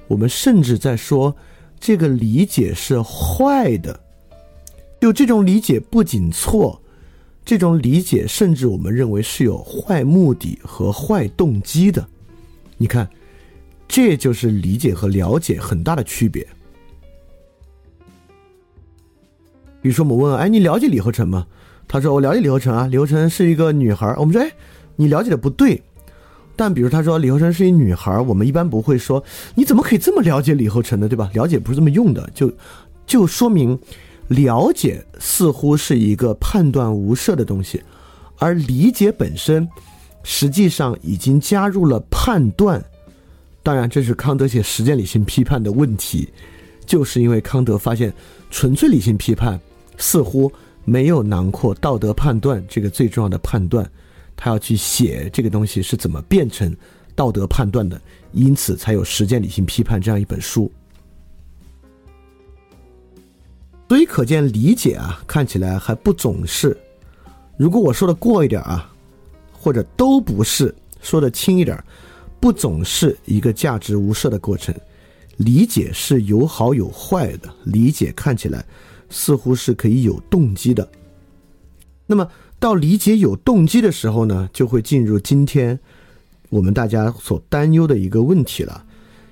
[0.08, 1.36] 我们甚至在说
[1.80, 4.00] 这个理解是坏的。
[5.02, 6.82] 就这种理解不仅错。
[7.46, 12.06] 这种理解，甚至我们认为是有坏目的和坏动机的。
[12.76, 13.08] 你看，
[13.88, 16.46] 这就是理解和了解很大的区别。
[19.80, 21.46] 比如说，我们问：“哎，你了解李和成吗？”
[21.88, 24.52] 他说：“我了解李和成啊，李和成是一个女孩。”我们说：“哎，
[24.96, 25.80] 你了解的不对。”
[26.58, 29.24] 但比如他说李和成是一女孩，我们一般不会说
[29.54, 31.30] ：“你怎么可以这么了解李和成呢？”对吧？
[31.36, 32.52] 了解不是这么用的，就
[33.06, 33.78] 就说明。
[34.28, 37.82] 了解似乎是一个判断无涉的东西，
[38.38, 39.68] 而理解本身
[40.24, 42.84] 实际上已经加入了判断。
[43.62, 46.30] 当然，这是康德写实践理性批判的问题，
[46.86, 48.14] 就是因为康德发现
[48.50, 49.60] 纯粹理性批判
[49.98, 50.52] 似乎
[50.84, 53.90] 没有囊括道德判断这个最重要的判断，
[54.36, 56.76] 他要去写这个东西是怎么变成
[57.16, 58.00] 道德判断的，
[58.34, 60.72] 因此才有实践理性批判这样一本书。
[63.88, 66.76] 所以可见，理解啊，看起来还不总是。
[67.56, 68.92] 如果我说的过一点啊，
[69.54, 71.82] 或者都不是说的轻一点，
[72.40, 74.74] 不总是一个价值无涉的过程。
[75.38, 78.66] 理解是有好有坏的，理解看起来
[79.10, 80.88] 似乎是可以有动机的。
[82.08, 82.28] 那么
[82.60, 85.78] 到理解有动机的时候呢，就会进入今天
[86.50, 88.85] 我们大家所担忧的一个问题了。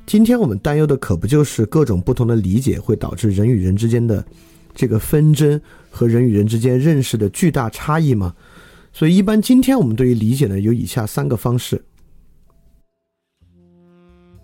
[0.06, 4.24] 今天我们担忧的可不就是各种不同的理解会导致人与人之间的
[4.76, 8.36] 这个纷争和人与人之间认识的巨大差异吗？
[8.92, 11.84] 所以，一般今天我们对于理解呢，有以下三个方式。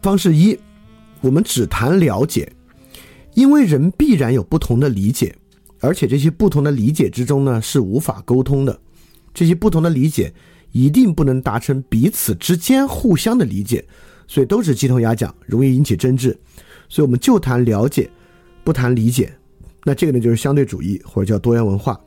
[0.01, 0.57] 方式一，
[1.21, 2.51] 我们只谈了解，
[3.35, 5.35] 因为人必然有不同的理解，
[5.81, 8.79] 而且这些不同的理解之中呢是无法沟通的，
[9.33, 10.33] 这些不同的理解
[10.71, 13.85] 一定不能达成彼此之间互相的理解。
[14.29, 16.37] 所以都是鸡同鸭讲，容易引起争执，
[16.87, 18.07] 所以我们就谈了解，
[18.63, 19.33] 不谈理解。
[19.83, 21.99] 那这个呢，就是相对主义或者叫多元文化。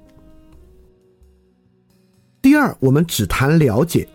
[2.40, 4.08] 第二，我们只谈了解，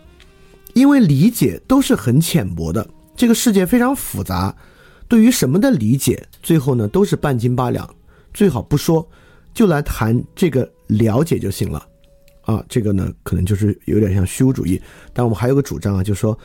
[0.72, 4.56] 因为理解都是很浅薄的，这个世界非常复杂，
[5.06, 7.86] 对于什么的理解，最后呢都是半斤八两，
[8.32, 9.06] 最好不说，
[9.52, 11.86] 就来谈这个了解就行了。
[12.40, 14.80] 啊，这个呢可能就是有点像虚无主义，
[15.12, 16.36] 但我们还有个主张啊，就是说。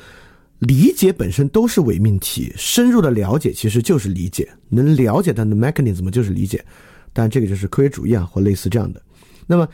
[0.64, 6.64] 理解本身都是伪命题，深入的了解其实就是理解，能了解它的 mechanism 就是理解，
[7.12, 9.02] 但这个就是科学主义啊，或类似这样的。
[9.46, 9.68] 那么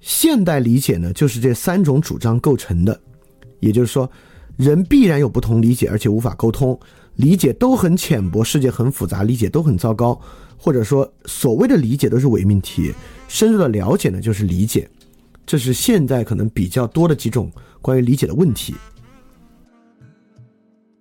[0.00, 3.00] 现代理解呢，就是这三种主张构成的，
[3.60, 4.10] 也就是说，
[4.56, 6.78] 人必然有不同理解，而且无法沟通，
[7.16, 10.20] 理解都很浅薄，世界很复杂，理解都很糟糕，
[10.58, 12.92] 或者说所谓的理解都是伪命题，
[13.28, 14.86] 深入的了解呢就是理解，
[15.46, 18.74] 这是现在可能比较多的几种关于理解的问题。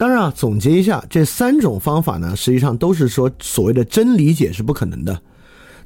[0.03, 5.17] 当然啊，总结一下，这三种方法呢，实际上都是说所谓的真理解是不可能的。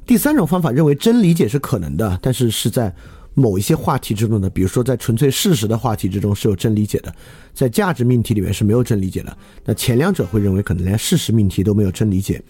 [0.04, 2.92] 第三种方法认为真理解是可能的，但是是在
[3.34, 7.14] 某一些话题之中的，比如说在纯粹事实的话题之中是有真理解的，
[7.54, 9.38] 在价值命题里面是没有真理解的。
[9.64, 12.42] 那前两者会认为可能连事实命题都没有真理解。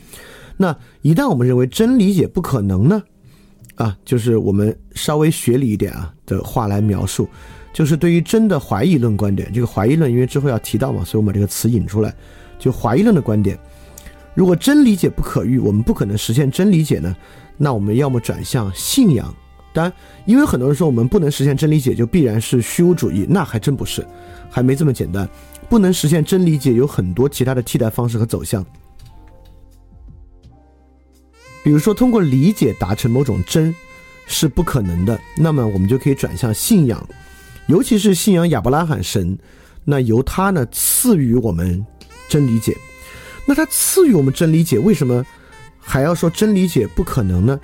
[0.57, 3.03] 那一旦我们认为真理解不可能呢，
[3.75, 7.29] 啊，就是我们稍微学理一点啊的话来描述，
[7.79, 12.12] 就是对于真的怀疑论观点，这个怀疑论因为之后要提到嘛，所以我们把这个词引出来，
[12.59, 13.57] 就怀疑论的观点，
[14.35, 17.14] 如果真理解不可遇，我们不可能实现真理解呢，
[17.57, 19.33] 那我们要么转向信仰。
[19.72, 19.93] 当然，
[20.26, 24.05] 因为很多人说我们不能实现真理解，就必然是虚无主义，那还真不是，
[24.51, 25.29] 还没这么简单。
[25.68, 28.66] 不能实现真理解，有很多其他的替代方式和走向。
[31.62, 33.72] 比如说，通过理解达成某种真，
[34.26, 35.16] 是不可能的。
[35.37, 37.09] 那么，我们就可以转向信仰，
[37.69, 39.39] 尤其是信仰亚伯拉罕神。
[39.85, 41.87] 那由他呢赐予我们
[42.29, 42.77] 真理解。
[43.47, 45.25] 那他赐予我们真理解，为什么
[45.79, 47.59] 还要说真理解不可能呢？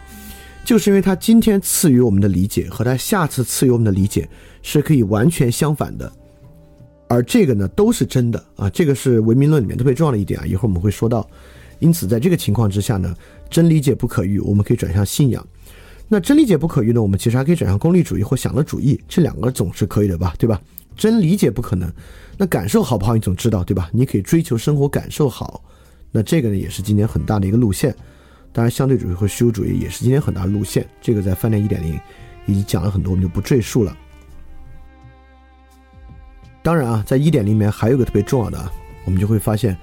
[0.65, 4.27] 就是因为他今天赐予我们的理解和他下次赐予我们的理解
[4.63, 6.11] 是可以完全相反的。
[7.07, 8.71] 而这个呢，都是真的啊！
[8.71, 11.29] 这个是唯名论里面特别重要的一点啊，一会儿我们会说到。
[11.81, 13.15] 因此，在这个情况之下呢，
[13.51, 15.47] 真理解不可遇，我们可以转向信仰。
[16.09, 20.35] 那真理解不可遇呢，我们其实还可以转向功利主义或享乐主义，这两个总是可以的吧？
[20.39, 20.61] 对吧？
[20.97, 21.91] 真理解不可能，
[22.37, 23.15] 那感受好不好？
[23.15, 23.91] 你总知道对吧？
[23.93, 25.65] 你可以追求生活感受好，
[26.13, 27.93] 那这个呢，也是今年很大的一个路线。
[28.53, 30.87] 当然，相对主义和虚无主义也是今天很大的路线。
[31.01, 31.99] 这个在饭店一点零
[32.47, 33.97] 已经讲了很多，我们就不赘述了。
[36.63, 38.71] 当然啊，在一点里面还有个特别重要的啊，
[39.05, 39.77] 我们就会发现，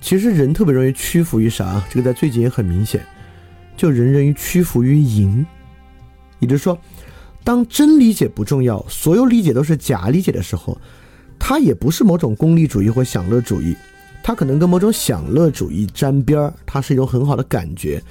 [0.00, 1.82] 其实人特别容易屈服于啥？
[1.90, 3.04] 这个在最近也很明显，
[3.76, 5.44] 就人容易屈服于赢。
[6.42, 6.76] 也就是说，
[7.44, 10.76] 当真理解不重要，所有理解都是假理解的时候，
[11.38, 13.76] 它也不是某种功利主义或享乐主义，
[14.24, 18.02] 它可能跟某种享乐主义沾边儿，它是一种很好的感觉，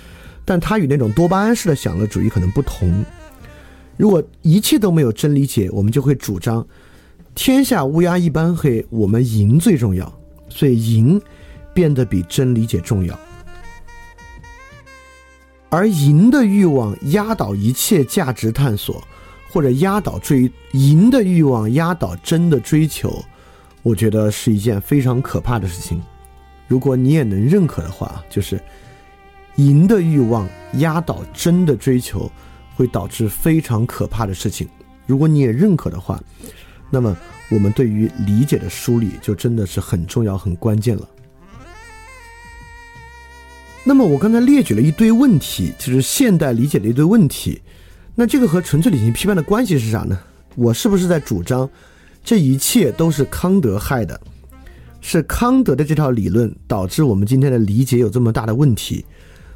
[0.46, 3.04] 但它与那种多巴胺式的享乐主义可能不同。
[3.98, 6.66] 如果一切都没有真理解，我们就会主张。
[7.36, 10.12] 天下乌鸦一般黑，我们赢最重要，
[10.50, 11.22] 所以赢
[11.74, 13.18] 变得比真理解重要。
[15.72, 19.02] 而赢的欲望压倒一切价值探索，
[19.50, 23.24] 或者压倒追赢的欲望压倒真的追求，
[23.82, 26.00] 我觉得是一件非常可怕的事情。
[26.68, 28.62] 如果你也能认可的话，就是
[29.56, 32.32] 赢的欲望压倒真的追求，
[32.76, 34.68] 会导致非常可怕的事情。
[35.08, 36.22] 如果你也认可的话。
[36.94, 37.16] 那么，
[37.50, 41.08] 我们对于理解的梳理就真的是很重要、很关键了。
[43.84, 47.60] 那么，我刚才列举了一堆问题，就是现代理解的一堆问题。
[48.14, 50.20] 那这个和纯粹理性批判的关系是啥呢？
[50.56, 51.68] 我是不是在主张
[52.24, 54.20] 这一切都是康德害的？
[55.02, 59.04] 是康德的这套理论导致我们今天的理解有这么大的问题？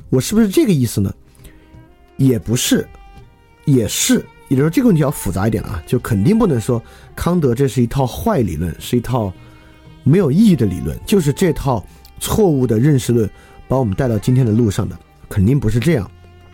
[0.09, 1.13] 我是不是这个意思呢？
[2.17, 2.88] 也不是，
[3.65, 4.26] 也是。
[4.47, 6.82] 也就是说，这个问题要复杂一点啊，就肯定不能说
[7.15, 9.32] 康德这是一套坏理论，是一套
[10.03, 11.86] 没有意义的理论，就是这套
[12.19, 13.30] 错误的认识论
[13.68, 14.97] 把我们带到今天的路上的，
[15.30, 16.09] 肯定不是这样。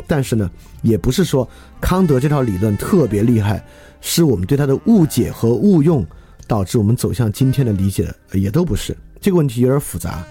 [0.07, 0.49] 但是呢，
[0.82, 1.47] 也不是说
[1.80, 3.64] 康德这套理论特别厉害，
[4.01, 6.05] 是我们对他的误解和误用
[6.47, 8.95] 导致我们走向今天的理解的，也都不是。
[9.22, 10.24] 这个问题有点复杂，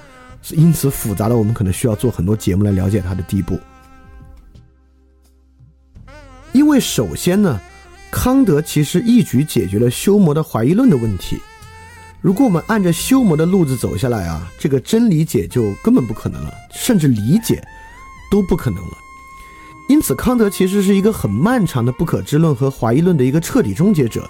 [0.50, 3.58] 因此复杂的我们可能需要做很多节目来了解它的地步。
[6.52, 7.60] 因为首先呢，
[8.10, 11.38] 康德其实一举解决了修谟的怀疑论的问题。
[12.20, 17.66] 如果我们按照修魔的路子走下来啊，这个真理解就根本不可能了，甚至理解
[18.30, 18.98] 都不可能了。
[19.88, 24.28] 因此，康德其实是一个很漫长的不可知论和怀疑论的一个彻底终结者。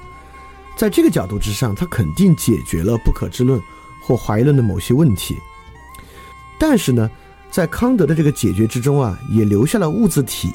[0.76, 3.60] 在这个角度之上，他肯定解决了不可知论
[4.00, 5.36] 或怀疑论的某些问题。
[6.58, 7.10] 但是呢，
[7.50, 10.50] 在康德的这个解决之中啊，也留下了物自体。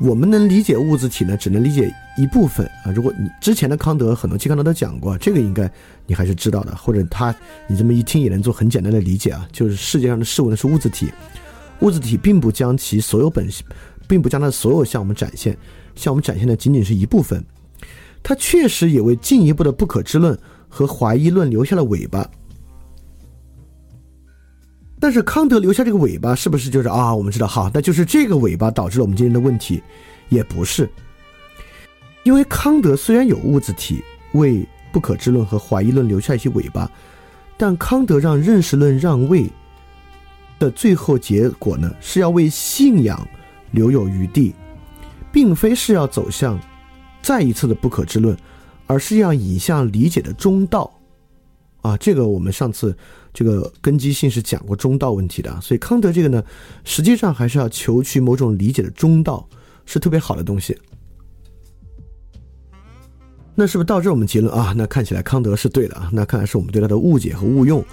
[0.00, 2.90] 我们能理解物质体呢，只能理解一部分啊。
[2.90, 5.70] 如果你之前的康德很多期康德都讲过，这个应该
[6.06, 7.34] 你还是知道的，或者他
[7.68, 9.46] 你这么一听也能做很简单的理解啊。
[9.52, 11.12] 就是世界上的事物呢是物质体，
[11.80, 13.46] 物质体并不将其所有本，
[14.08, 15.54] 并不将它所有向我们展现，
[15.94, 17.44] 向我们展现的仅仅是一部分。
[18.22, 22.26] 它确实也为进一步的不可知论和怀疑论留下了尾巴。
[25.00, 27.14] 但是康德留下这个尾巴，是不是就是啊？
[27.14, 29.82] 我们知道，好，那就是这个尾巴导致了我们今天的问题，
[30.28, 30.88] 也不是。
[32.22, 36.90] 因为康德虽然有物自体为不可知论和怀疑论留下一些尾巴，
[37.56, 39.50] 但康德让认识论让位
[40.58, 43.26] 的最后结果呢，是要为信仰
[43.70, 44.54] 留有余地，
[45.32, 46.60] 并非是要走向
[47.22, 48.36] 再一次的不可知论，
[48.86, 50.92] 而是要引向理解的中道。
[51.80, 52.94] 啊，这个我们上次。
[53.32, 56.42] 这个根基性是讲过中道问题的，所以康德这个呢，
[56.84, 59.48] 实际上还是要求取某种理解的中道，
[59.86, 60.76] 是特别好的东西。
[63.54, 64.72] 那是不是到这我们结论啊？
[64.76, 66.08] 那看起来康德是对的啊？
[66.12, 67.84] 那看来是我们对他的误解和误用，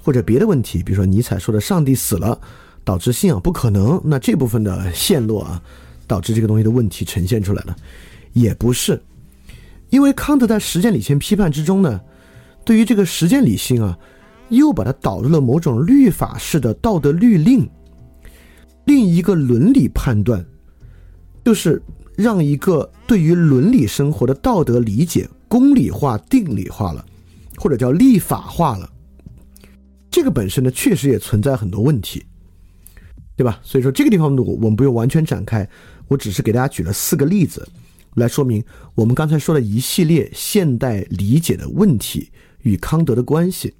[0.00, 2.40] 或者别的问题，比如说尼采说的上帝死了
[2.84, 5.60] 导致信仰不可能，那这部分的陷落啊，
[6.06, 7.76] 导致这个东西的问题呈现出来了？
[8.34, 9.02] 也不是，
[9.90, 12.00] 因为康德在实践理性批判之中呢，
[12.64, 13.98] 对于这个实践理性啊，
[14.48, 17.68] 又把它导入了某种律法式的道德律令，
[18.84, 20.44] 另一个伦理判断，
[21.44, 21.82] 就是
[22.16, 27.04] 让一个对于伦理生活的道德理解公理化、定理化了，
[27.56, 28.90] 或者叫立法化了。
[30.10, 32.24] 这个本身呢，确实也存在很多问题。
[33.38, 33.60] 对吧？
[33.62, 35.68] 所以说这个地方我我们不用完全展开，
[36.08, 37.68] 我只是给大家举了四个例子，
[38.14, 42.30] 来说明我们刚才说的一系列现代理解的问题
[42.62, 43.74] 与康德的关系。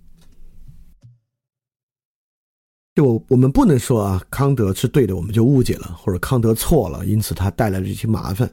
[2.96, 8.50] 就我们不能说啊，康德是对的，我们就误解了，或者康德错了，因此他带来了这些麻烦。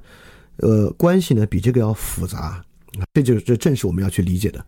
[0.58, 2.64] 呃，关系呢比这个要复杂，
[3.14, 4.64] 这就是这正是我们要去理解的。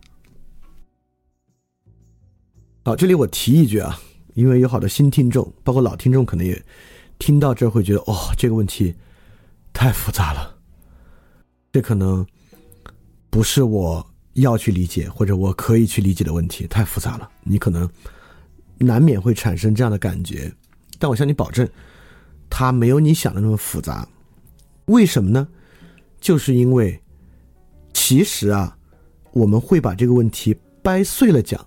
[2.84, 3.96] 好，这里我提一句啊。
[4.34, 6.62] 因为有好多新听众，包括老听众，可能也
[7.18, 8.94] 听到这会觉得，哦，这个问题
[9.72, 10.58] 太复杂了，
[11.72, 12.26] 这可能
[13.30, 17.30] 不是我要去理解或者我可以去理解的问题，太复杂了。
[17.44, 17.88] 你可能
[18.78, 20.52] 难免会产生这样的感觉，
[20.98, 21.68] 但我向你保证，
[22.48, 24.06] 它没有你想的那么复杂。
[24.86, 25.48] 为什么呢？
[26.20, 27.00] 就是因为
[27.92, 28.76] 其实啊，
[29.32, 31.66] 我们会把这个问题掰碎了讲，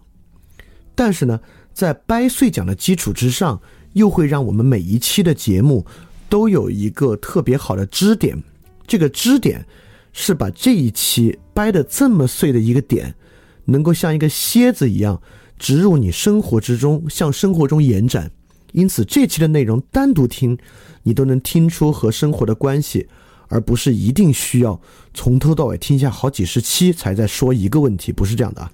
[0.95, 1.39] 但是呢。
[1.71, 3.61] 在掰碎讲的基础之上，
[3.93, 5.85] 又会让我们每一期的节目
[6.27, 8.37] 都有一个特别好的支点。
[8.85, 9.65] 这个支点
[10.11, 13.15] 是把这一期掰的这么碎的一个点，
[13.63, 15.21] 能够像一个楔子一样
[15.59, 18.31] 植入你生活之中，向生活中延展。
[18.71, 20.57] 因此，这期的内容单独听，
[21.03, 23.07] 你都能听出和生活的关系，
[23.47, 24.79] 而不是一定需要
[25.13, 28.11] 从头到尾听下好几十期才在说一个问题。
[28.11, 28.71] 不是这样的啊。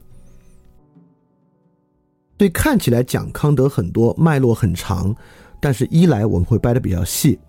[2.37, 5.15] 对看起来讲康德很多脉络很长，
[5.61, 7.39] 但是一来我们会掰得比较细，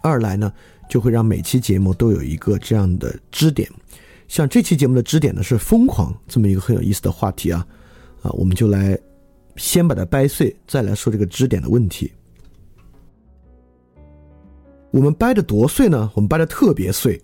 [0.00, 0.52] 二来呢
[0.88, 3.68] 就会让每期节目都有一个这样的支点。
[4.28, 7.66] 像这期节目的支点呢是疯狂这么一个很有意思的话题啊，
[8.26, 8.98] 啊，我们就来
[9.54, 12.12] 先把它掰碎，再来说这个支点的问题。
[14.90, 16.10] 我们掰的多碎呢？
[16.14, 17.20] 我们掰的特别碎，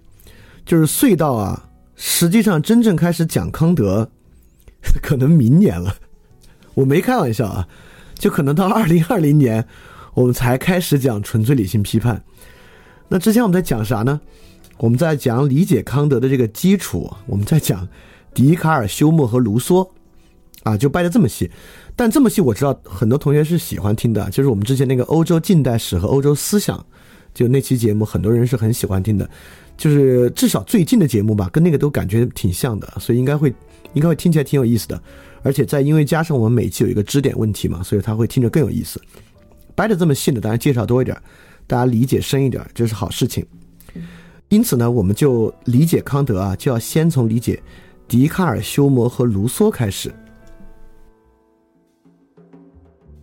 [0.64, 4.09] 就是碎到啊，实际上真正开始讲康德，
[5.03, 5.94] 可能明年了。
[6.74, 7.66] 我没开玩笑啊，
[8.14, 9.66] 就可能到二零二零年，
[10.14, 12.22] 我们才开始讲纯粹理性批判。
[13.09, 14.20] 那之前我们在讲啥呢？
[14.78, 17.88] 我们在讲理解康德的这个基础，我们在讲
[18.34, 19.88] 笛卡尔、休谟和卢梭，
[20.62, 21.50] 啊，就掰的这么细。
[21.94, 26.84] 但这么细，我知道很多同学是喜欢听的，就是我们之前那个欧洲近代史和欧洲思想，
[27.34, 29.28] 就那期节目，很多人是很喜欢听的，
[29.76, 33.52] 就是至少最近的节目吧，跟那个都感觉挺像的，所以应该会
[33.92, 35.02] 应该会听起来挺有意思的。
[35.42, 39.00] 而且在因为加上我们每期有一个支点问题嘛，所以他会听着更有意思。
[39.74, 41.20] 掰的这么细呢，当然介绍多一点，
[41.66, 43.44] 大家理解深一点，这是好事情。
[44.48, 47.60] 因此呢，我们就理解康德啊，就要先从理解
[48.06, 50.14] 笛卡尔、休谟和卢梭开始。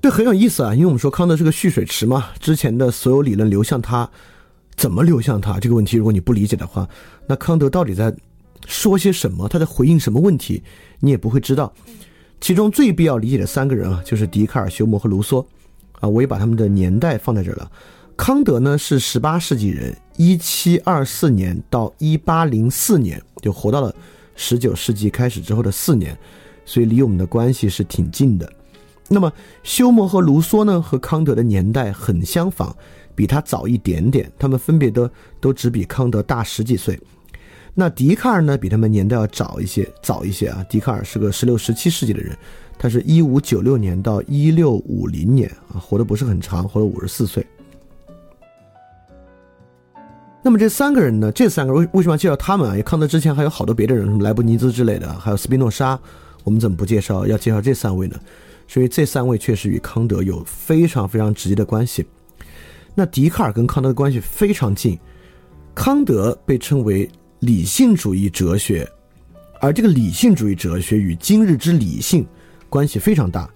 [0.02, 4.10] 这很有意思啊，因为我们说康德是个蓄水池嘛，之前的所有理论流向他，
[4.78, 6.88] 怎么流向他这个问题，如果你不理解的话，
[7.28, 8.16] 那康德到底在
[8.66, 9.48] 说些什么？
[9.50, 10.64] 他在回应什么问题？
[11.00, 11.74] 你也不会知道。
[12.40, 15.46] 其中最必要理解的三个人啊，就是笛卡尔、休谟和卢梭，
[16.00, 17.70] 啊，我也把他们的年代放在这儿了。
[18.16, 23.94] 康德呢是十八世纪人，一七二四年到一八零四年，就活到了
[24.36, 26.18] 十九世纪开始之后的四年，
[26.64, 28.50] 所以离我们的关系是挺近的。
[29.10, 29.32] 那么
[29.64, 32.74] 休谟和卢梭呢，和康德的年代很相仿，
[33.16, 35.10] 比他早一点点，他们分别都
[35.42, 37.00] 都只比康德大十几岁。
[37.74, 40.64] 那笛卡尔呢，比他们年代要早一些，早一些啊。
[40.70, 42.38] 笛卡尔是个十六、十七世纪的人，
[42.78, 47.46] 他是一五九六年到一六五零年啊，活的不是很长，活了五十四岁。
[50.42, 52.72] 那么这三个人呢，这三个为为什么要介绍他们啊？
[52.72, 56.00] 因为康德之前还有好多别的人，什么莱布尼兹之类的，还有斯宾诺莎，
[56.44, 57.26] 我们怎么不介绍？
[57.28, 58.20] 要介绍这三位呢？
[58.70, 62.08] 所以这三位确实与康德有非常非常直接的关系。
[62.96, 64.98] 那笛卡尔跟康德的关系非常近，
[65.76, 67.10] 康德被称为。
[67.42, 68.86] 理性主义哲学，
[69.62, 72.28] 而这个理性主义哲学与今日之理性
[72.68, 73.50] 关系非常大。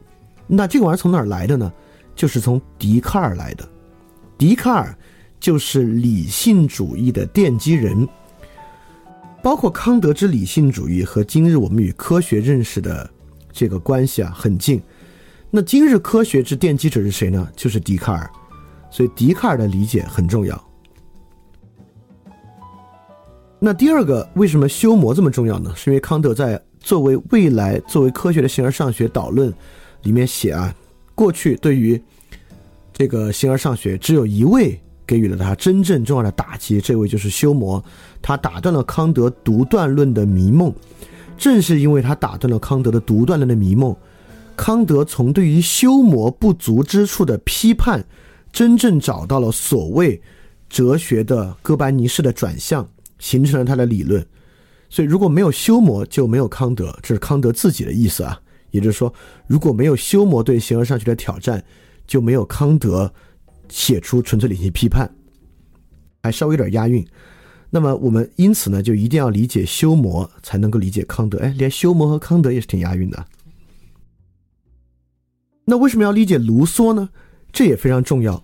[0.48, 1.70] 那这个玩意儿从哪儿来的呢？
[2.16, 3.70] 就是从笛卡尔来的。
[4.38, 4.98] 笛卡尔
[5.38, 8.08] 就是理性主义的奠基人。
[9.42, 13.12] 包括康德之理性主义和今日我们与科学认识的
[13.52, 14.82] 这个关系啊很近。
[15.56, 17.48] 那今日科学之奠基者是谁呢？
[17.56, 18.28] 就是笛卡尔。
[18.90, 20.60] 所以笛卡尔的理解很重要。
[23.60, 25.72] 那第二个，为什么修魔这么重要呢？
[25.76, 29.54] 是因为康德在作为未来作为科学的形而上学导论
[30.02, 30.74] 里面写啊，
[31.14, 32.02] 过去对于
[32.92, 36.82] 这个形而上学只有一位给予了他真正重要的打击。
[36.82, 37.80] 这位就是休谟，
[38.24, 40.74] 他打断了康德独断论的迷梦。
[41.38, 43.96] 正是因为他打断了康德的独断论的迷梦，
[44.56, 48.06] 康德从对于修谟不足之处的批判，
[48.52, 50.22] 真正找到了所谓
[50.70, 52.88] 哲学的哥白尼式的转向，
[53.20, 54.26] 形成了他的理论。
[54.90, 58.40] 所以，如果没有修谟，就没有康德，这是康德自己的意思啊。
[58.72, 59.14] 也就是说，
[59.48, 61.64] 如果没有修谟对形而上学的挑战，
[62.06, 63.12] 就没有康德
[63.70, 65.12] 写出纯粹理性批判，
[66.22, 67.06] 还稍微有点押韵。
[67.70, 71.40] 那么我们因此呢，就一定要理解修谟，才能够理解康德。
[71.40, 73.26] 哎，连修谟和康德也是挺押韵的。
[75.66, 77.10] 那为什么要理解卢梭呢？
[77.52, 78.44] 这也非常重要。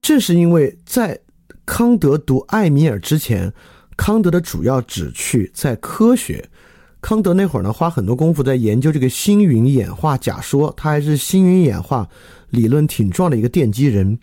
[0.00, 1.20] 正是因为在
[1.66, 3.52] 康德读艾米尔之前，
[3.96, 6.48] 康德的主要旨趣在科学。
[7.00, 12.08] 康德那会儿呢，花很多功夫在研究这个星云演化假说，他还是星云演化
[12.50, 14.18] 理论挺壮的一个奠基人。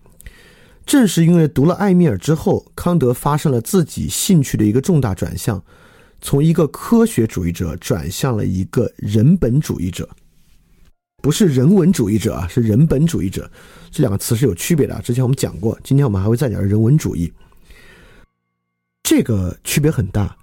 [0.86, 5.64] 正是因为读了艾米尔之后，康德发生了自己兴趣的一个重大转向，
[6.20, 10.10] 从一个科学主义者转向了一个人本主义者，
[11.26, 13.49] 不是人文主义者啊，是人本主义者，
[13.89, 15.01] 这两个词是有区别的啊。
[15.01, 17.34] 之前我们讲过，今天我们还会再讲人文主义，
[19.01, 20.38] 这个区别很大，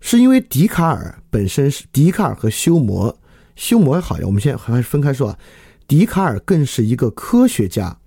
[0.00, 3.12] 是因为笛卡尔本身是笛卡尔和休谟，
[3.56, 5.38] 休谟好呀，我们现在还是分开说啊，
[5.88, 7.98] 笛卡尔更是一个科学家。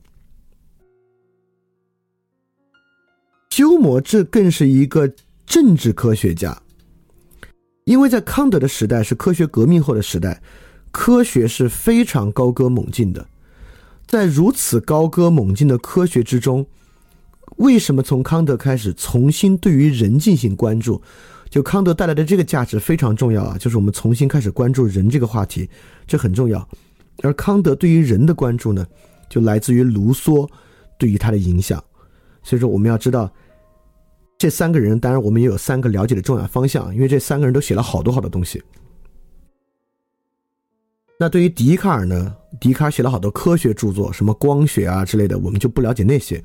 [3.50, 5.14] 休谟这更是一个
[5.46, 6.58] 政治科学家，
[7.84, 10.42] 因为在康德的时代是科学革命后的时代，
[10.94, 13.28] 科学是非常高歌猛进的。
[14.06, 16.66] 在如此高歌猛进的科学之中，
[17.58, 21.02] 为什么从康德开始重新对于人进行关注？
[21.50, 25.70] 就康德带来的这个价值非常重要啊，就是我们重新开始关注人这个话题，
[26.08, 26.66] 这很重要。
[27.22, 28.86] 而康德对于人的关注呢，
[29.30, 30.48] 就来自于卢梭
[30.98, 31.84] 对于他的影响。
[32.44, 33.30] 所以说，我们要知道。
[34.38, 38.62] 这三个人，当然我们也有三个了解的重要方向，因为这三个人都写了好多好多东西。
[41.24, 42.36] 那对于笛卡尔呢？
[42.60, 46.44] 笛卡尔写了好多科学著作，什么光学啊之类的，我们就不了解那些。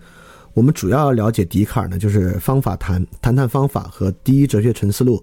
[0.55, 5.21] 我们主要了解笛卡尔呢，就是方法谈，谈谈方法和第一哲学沉思录。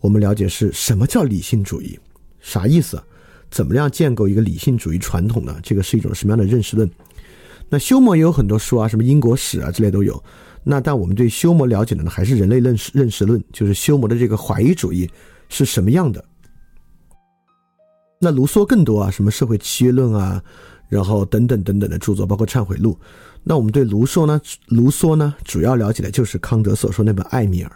[0.00, 1.96] 我们了解是什么叫理性主义，
[2.40, 3.00] 啥意思？
[3.52, 5.56] 怎么样建构一个理性主义传统呢？
[5.62, 6.90] 这个是一种什么样的认识论？
[7.68, 10.20] 那休谟也有很多书啊，什么因果史啊之类都有。
[10.64, 15.08] 那但我们对休谟了解的呢，还是人类认识认识论，就是休谟的这个怀疑主义
[15.48, 16.24] 是什么样的。
[18.18, 20.42] 那卢梭更多啊，什么社会契约论啊，
[20.88, 22.98] 然后等等等等的著作，包括忏悔录。
[23.42, 27.70] 那我们对卢梭呢，卢梭呢，主要了解的就是康德所说那本《艾米尔》，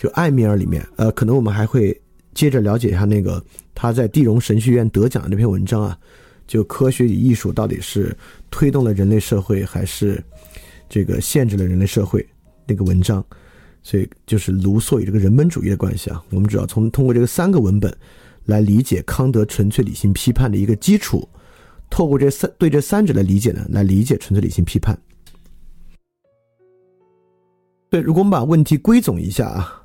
[0.00, 1.98] 就《艾米尔》里面，呃，可能我们还会
[2.34, 3.42] 接着了解一下那个
[3.74, 5.98] 他在地荣神学院得奖的那篇文章啊，
[6.46, 8.16] 就科学与艺术到底是
[8.50, 10.22] 推动了人类社会还是？
[10.92, 12.28] 这个限制了人类社会
[12.66, 13.24] 那个文章，
[13.80, 16.20] 所以就是卢梭与这个人本主义的关系啊。
[16.30, 17.96] 我们主要从通过这个三个文本
[18.50, 21.26] 来理解康德纯粹理性批判的一个基础，
[21.88, 25.00] 透过这三对这三者的理解呢，来理解纯粹理性批判。
[27.88, 29.82] 对，如果我们把问题归总一下啊，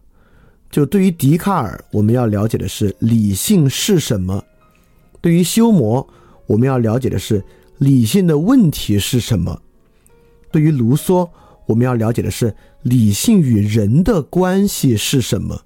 [0.69, 4.43] 就对于笛卡尔，我们要了解的是理性是什么；
[5.21, 6.05] 对于休谟，
[6.45, 7.43] 我们要了解的是
[7.77, 9.61] 理性的问题是什么。
[10.51, 11.27] 对于卢梭，
[11.65, 15.61] 我们要了解的是理性与人的关系是什么。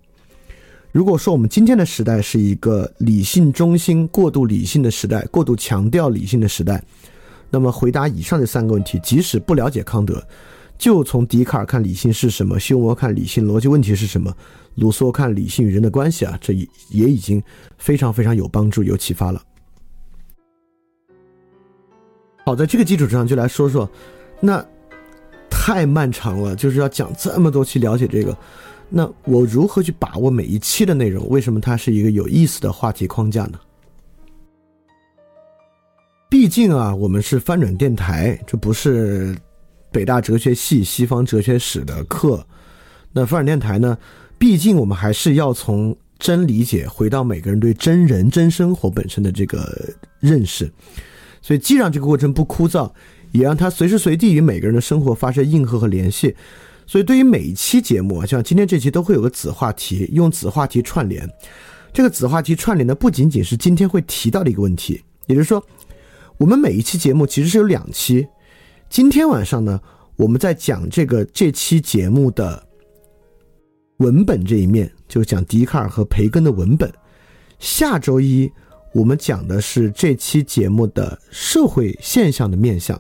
[0.91, 6.83] 如果说我们今天的时代是一个理性中心、过度理性的时代，过度强调理性的时代，
[7.51, 10.23] 那么回答以上这三个问题，即使不了解康德，
[10.79, 14.35] 就从笛卡尔看理性是什么，休谟看理性逻辑问题是什么，
[14.75, 17.41] 卢梭看理性与人的关系啊，这也也已经
[17.77, 19.39] 非常非常有帮助、有启发了。
[22.45, 23.87] 好，在这个基础之上，就来说说
[24.41, 24.65] 那。
[25.51, 28.35] 太漫长了，就是要讲这么多去了解这个，
[28.89, 31.29] 那我如何去把握每一期的内容？
[31.29, 33.59] 为什么它是一个有意思的话题框架呢？
[36.29, 39.37] 毕竟啊，我们是翻转电台，这不是
[39.91, 42.45] 北大哲学系西方哲学史的课。
[43.13, 43.97] 那翻转电台呢？
[44.37, 50.71] 毕竟我们还是要从真理解回到每个人对真人真生活本身的这个认识，
[51.41, 52.91] 所以既让这个过程不枯燥。
[53.31, 56.35] 也让他随时随地与每个人的生活发生应和和联系，
[56.89, 61.29] 所以对于每一期节目啊，像今天这期都会有个子话题，用子话题串联。
[61.93, 65.63] 这个子话题串联的不仅仅是今天会提到的一个问题，也就是说，
[66.39, 68.27] 我们每一期节目其实是有两期。
[68.89, 69.79] 今天晚上呢，
[70.15, 72.67] 我们在讲这个这期节目的
[73.97, 76.91] 文本这一面，就讲笛卡尔和培根的文本。
[77.59, 78.51] 下周一
[78.95, 82.99] 我们讲的是这期节目的社会现象的面相。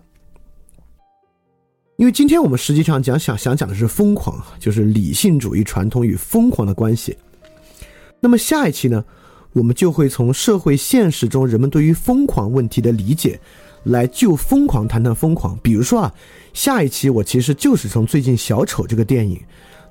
[1.99, 7.13] 因为今天我们实际上讲想想讲的是疯狂，就是理性主义传统与疯狂的关系。
[8.21, 9.03] 那么下一期呢，
[9.51, 13.37] 我们就会从社会现实中人们对于疯狂问题的理解，
[13.83, 15.59] 来就疯狂谈谈疯狂。
[15.61, 16.13] 比如说啊，
[16.53, 19.37] 下一期我其实就是从最近小丑这个电影，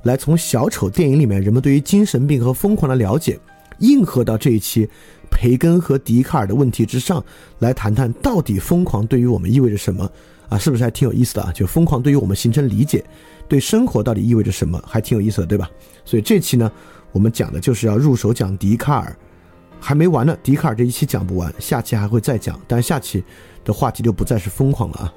[0.03, 3.39] 来从小丑电影里面人们对于精神病和疯狂的了解，
[3.81, 4.89] 应和到这一期
[5.31, 7.23] 培根和笛卡尔的问题之上，
[7.59, 10.11] 来谈谈到底疯狂对于我们意味着什么。
[10.49, 11.53] 啊，是不是还挺有意思的啊？
[11.53, 13.05] 就疯狂对于我们形成理解，
[13.47, 15.71] 对生活到底意味着什么，还挺有意思的，对吧？
[16.05, 16.71] 所以这期呢，
[17.13, 19.17] 我们讲的就是要入手讲笛卡尔，
[19.79, 20.37] 还没完呢。
[20.43, 23.23] 笛卡尔这一期讲不完，下期还会再讲，但下期
[23.65, 25.13] 的话题就不再是疯狂了啊。